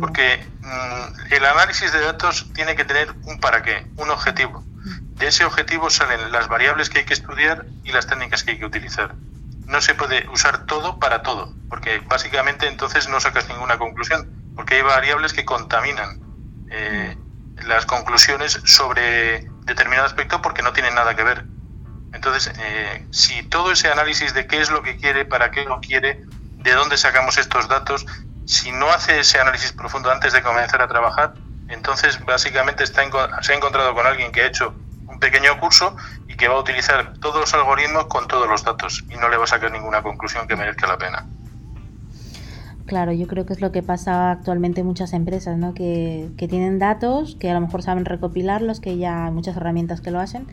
Porque 0.00 0.44
mm, 0.60 1.32
el 1.32 1.44
análisis 1.44 1.92
de 1.92 2.00
datos 2.00 2.46
tiene 2.54 2.76
que 2.76 2.84
tener 2.84 3.12
un 3.24 3.40
para 3.40 3.62
qué, 3.62 3.86
un 3.96 4.10
objetivo. 4.10 4.64
De 5.16 5.26
ese 5.26 5.44
objetivo 5.44 5.90
salen 5.90 6.32
las 6.32 6.48
variables 6.48 6.88
que 6.88 7.00
hay 7.00 7.04
que 7.04 7.14
estudiar 7.14 7.66
y 7.84 7.92
las 7.92 8.06
técnicas 8.06 8.44
que 8.44 8.52
hay 8.52 8.58
que 8.58 8.64
utilizar. 8.64 9.14
No 9.66 9.80
se 9.80 9.94
puede 9.94 10.28
usar 10.30 10.66
todo 10.66 10.98
para 10.98 11.22
todo, 11.22 11.54
porque 11.68 12.00
básicamente 12.08 12.66
entonces 12.66 13.08
no 13.08 13.20
sacas 13.20 13.48
ninguna 13.48 13.78
conclusión, 13.78 14.28
porque 14.56 14.76
hay 14.76 14.82
variables 14.82 15.32
que 15.32 15.44
contaminan. 15.44 16.20
Eh, 16.70 17.16
las 17.66 17.84
conclusiones 17.84 18.60
sobre 18.64 19.48
determinado 19.64 20.06
aspecto 20.06 20.40
porque 20.40 20.62
no 20.62 20.72
tienen 20.72 20.94
nada 20.94 21.14
que 21.14 21.22
ver. 21.22 21.44
Entonces, 22.12 22.52
eh, 22.58 23.06
si 23.10 23.42
todo 23.44 23.72
ese 23.72 23.88
análisis 23.88 24.34
de 24.34 24.46
qué 24.46 24.60
es 24.60 24.70
lo 24.70 24.82
que 24.82 24.96
quiere, 24.96 25.24
para 25.24 25.50
qué 25.50 25.64
lo 25.64 25.80
quiere, 25.80 26.22
de 26.56 26.72
dónde 26.72 26.96
sacamos 26.96 27.38
estos 27.38 27.68
datos, 27.68 28.06
si 28.50 28.72
no 28.72 28.90
hace 28.90 29.20
ese 29.20 29.38
análisis 29.38 29.70
profundo 29.70 30.10
antes 30.10 30.32
de 30.32 30.42
comenzar 30.42 30.82
a 30.82 30.88
trabajar, 30.88 31.34
entonces 31.68 32.18
básicamente 32.24 32.82
está 32.82 33.02
se 33.42 33.52
ha 33.52 33.56
encontrado 33.56 33.94
con 33.94 34.04
alguien 34.04 34.32
que 34.32 34.42
ha 34.42 34.46
hecho 34.46 34.74
un 35.06 35.20
pequeño 35.20 35.56
curso 35.60 35.94
y 36.26 36.34
que 36.34 36.48
va 36.48 36.56
a 36.56 36.58
utilizar 36.58 37.12
todos 37.20 37.38
los 37.38 37.54
algoritmos 37.54 38.06
con 38.06 38.26
todos 38.26 38.48
los 38.48 38.64
datos 38.64 39.04
y 39.08 39.14
no 39.14 39.28
le 39.28 39.36
va 39.36 39.44
a 39.44 39.46
sacar 39.46 39.70
ninguna 39.70 40.02
conclusión 40.02 40.48
que 40.48 40.56
merezca 40.56 40.88
la 40.88 40.98
pena. 40.98 41.24
Claro, 42.86 43.12
yo 43.12 43.28
creo 43.28 43.46
que 43.46 43.52
es 43.52 43.60
lo 43.60 43.70
que 43.70 43.84
pasa 43.84 44.32
actualmente 44.32 44.80
en 44.80 44.88
muchas 44.88 45.12
empresas, 45.12 45.56
¿no? 45.56 45.72
Que, 45.72 46.32
tienen 46.36 46.80
datos, 46.80 47.36
que 47.38 47.48
a 47.48 47.54
lo 47.54 47.60
mejor 47.60 47.82
saben 47.82 48.04
recopilarlos, 48.04 48.80
que 48.80 48.96
ya 48.96 49.26
hay 49.26 49.30
muchas 49.30 49.56
herramientas 49.56 50.00
que 50.00 50.10
lo 50.10 50.18
hacen, 50.18 50.48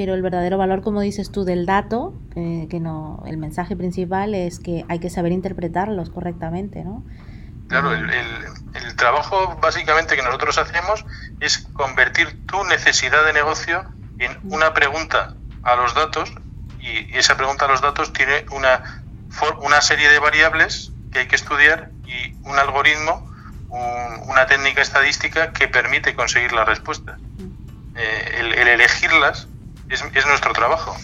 pero 0.00 0.14
el 0.14 0.22
verdadero 0.22 0.56
valor, 0.56 0.80
como 0.80 1.02
dices 1.02 1.30
tú, 1.30 1.44
del 1.44 1.66
dato, 1.66 2.14
que 2.34 2.80
no, 2.80 3.22
el 3.26 3.36
mensaje 3.36 3.76
principal 3.76 4.34
es 4.34 4.58
que 4.58 4.86
hay 4.88 4.98
que 4.98 5.10
saber 5.10 5.30
interpretarlos 5.30 6.08
correctamente, 6.08 6.82
¿no? 6.82 7.04
Claro, 7.68 7.92
el, 7.92 8.08
el, 8.08 8.96
trabajo 8.96 9.58
básicamente 9.60 10.16
que 10.16 10.22
nosotros 10.22 10.56
hacemos 10.56 11.04
es 11.40 11.58
convertir 11.74 12.46
tu 12.46 12.64
necesidad 12.64 13.26
de 13.26 13.34
negocio 13.34 13.84
en 14.18 14.38
una 14.44 14.72
pregunta 14.72 15.34
a 15.64 15.76
los 15.76 15.94
datos 15.94 16.32
y 16.80 17.14
esa 17.14 17.36
pregunta 17.36 17.66
a 17.66 17.68
los 17.68 17.82
datos 17.82 18.14
tiene 18.14 18.46
una, 18.52 19.02
una 19.60 19.82
serie 19.82 20.08
de 20.08 20.18
variables 20.18 20.92
que 21.12 21.18
hay 21.18 21.28
que 21.28 21.36
estudiar 21.36 21.90
y 22.06 22.32
un 22.48 22.58
algoritmo, 22.58 23.30
una 23.68 24.46
técnica 24.46 24.80
estadística 24.80 25.52
que 25.52 25.68
permite 25.68 26.14
conseguir 26.14 26.54
las 26.54 26.66
respuestas. 26.66 27.20
Eh, 27.96 28.36
el, 28.38 28.66
elegirlas 28.66 29.46
es, 29.90 30.04
es 30.14 30.26
nuestro 30.26 30.52
trabajo. 30.52 30.96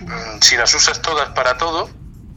Mm, 0.00 0.40
si 0.40 0.56
las 0.56 0.74
usas 0.74 1.00
todas 1.00 1.30
para 1.30 1.56
todo, 1.56 1.88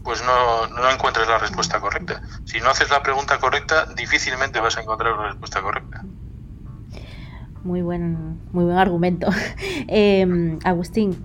pues 0.05 0.23
no, 0.23 0.67
no 0.67 0.89
encuentres 0.89 1.27
la 1.27 1.39
respuesta 1.39 1.81
correcta. 1.81 2.21
Si 2.45 2.59
no 2.59 2.69
haces 2.69 2.89
la 2.91 3.01
pregunta 3.01 3.39
correcta, 3.39 3.87
difícilmente 3.95 4.59
vas 4.59 4.77
a 4.77 4.81
encontrar 4.81 5.17
la 5.17 5.27
respuesta 5.29 5.61
correcta. 5.61 6.03
Muy 7.63 7.81
buen, 7.81 8.39
muy 8.51 8.63
buen 8.65 8.77
argumento. 8.77 9.27
Em, 9.87 10.59
Agustín, 10.63 11.17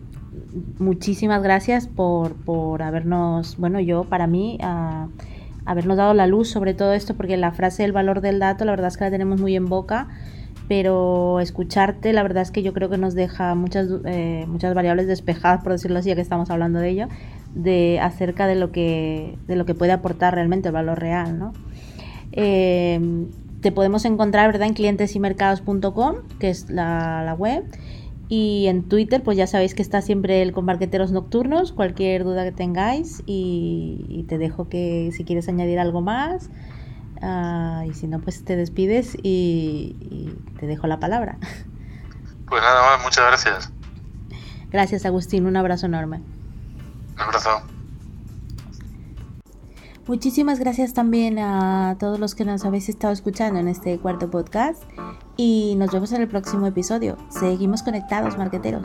muchísimas 0.79 1.43
gracias 1.43 1.87
por, 1.87 2.35
por 2.35 2.83
habernos, 2.83 3.59
bueno, 3.59 3.81
yo 3.81 4.05
para 4.05 4.27
mí, 4.27 4.59
habernos 5.67 5.99
dado 5.99 6.15
la 6.15 6.27
luz 6.27 6.49
sobre 6.49 6.73
todo 6.73 6.95
esto, 6.95 7.15
porque 7.15 7.37
la 7.37 7.53
frase 7.53 7.83
del 7.83 7.93
valor 7.93 8.23
del 8.23 8.39
dato, 8.39 8.65
la 8.65 8.73
verdad 8.73 8.89
es 8.89 8.97
que 8.97 9.05
la 9.05 9.11
tenemos 9.11 9.39
muy 9.39 9.55
en 9.57 9.67
boca, 9.67 10.09
pero 10.71 11.41
escucharte, 11.41 12.13
la 12.13 12.23
verdad 12.23 12.45
es 12.45 12.53
que 12.53 12.63
yo 12.63 12.73
creo 12.73 12.89
que 12.89 12.97
nos 12.97 13.15
deja 13.15 13.57
muchas, 13.57 13.89
eh, 14.05 14.45
muchas 14.47 14.73
variables 14.73 15.09
despejadas, 15.09 15.65
por 15.65 15.73
decirlo 15.73 15.99
así, 15.99 16.11
ya 16.11 16.15
que 16.15 16.21
estamos 16.21 16.49
hablando 16.49 16.79
de 16.79 16.91
ello, 16.91 17.09
de 17.57 17.99
acerca 18.01 18.47
de 18.47 18.55
lo 18.55 18.71
que, 18.71 19.37
de 19.49 19.57
lo 19.57 19.67
que 19.67 19.75
puede 19.75 19.91
aportar 19.91 20.33
realmente 20.33 20.69
el 20.69 20.75
valor 20.75 21.01
real, 21.01 21.41
¿no? 21.41 21.53
Em, 22.31 23.27
te 23.61 23.73
podemos 23.73 24.05
encontrar, 24.05 24.47
¿verdad? 24.53 24.69
En 24.69 24.75
clientesymercados.com, 24.75 26.15
que 26.39 26.51
es 26.51 26.71
la, 26.71 27.25
la 27.25 27.35
web. 27.35 27.65
Y 28.29 28.69
en 28.69 28.85
Twitter, 28.85 29.25
pues 29.25 29.37
ya 29.37 29.49
sabéis 29.49 29.75
que 29.75 29.83
está 29.83 30.03
siempre 30.03 30.41
el 30.41 30.53
con 30.53 30.67
marqueteros 30.67 31.11
nocturnos, 31.11 31.73
cualquier 31.73 32.23
duda 32.23 32.45
que 32.45 32.53
tengáis. 32.53 33.25
Y, 33.27 34.25
te 34.29 34.39
dejo 34.39 34.69
que 34.69 35.11
si 35.11 35.25
quieres 35.25 35.49
añadir 35.49 35.81
algo 35.81 36.01
más. 36.01 36.49
Ah, 37.23 37.85
y 37.87 37.93
si 37.93 38.07
no, 38.07 38.21
pues 38.21 38.45
te 38.45 38.57
despides 38.57 39.17
y, 39.23 40.20
te 40.61 40.67
dejo 40.67 40.87
la 40.87 41.01
palabra. 41.01 41.39
Pues 42.47 42.63
nada 42.63 42.83
más, 42.83 43.05
muchas 43.05 43.27
gracias. 43.27 43.73
Gracias, 44.71 45.07
Agustín. 45.07 45.47
Un 45.47 45.57
abrazo 45.57 45.87
enorme. 45.87 46.21
Un 47.15 47.21
abrazo. 47.21 47.63
Muchísimas 50.07 50.59
gracias 50.59 50.93
también 50.93 51.39
a 51.39 51.97
todos 52.01 52.19
los 52.19 52.35
que 52.35 52.45
nos 52.45 52.65
habéis 52.65 52.89
estado 52.89 53.13
escuchando 53.13 53.61
en 53.61 53.69
este 53.69 53.97
cuarto 54.01 54.29
podcast 54.31 54.83
y 55.37 55.77
nos 55.77 55.93
vemos 55.93 56.11
en 56.11 56.23
el 56.23 56.29
próximo 56.29 56.67
episodio. 56.67 57.17
Seguimos 57.29 57.85
conectados, 57.85 58.37
marqueteros. 58.37 58.83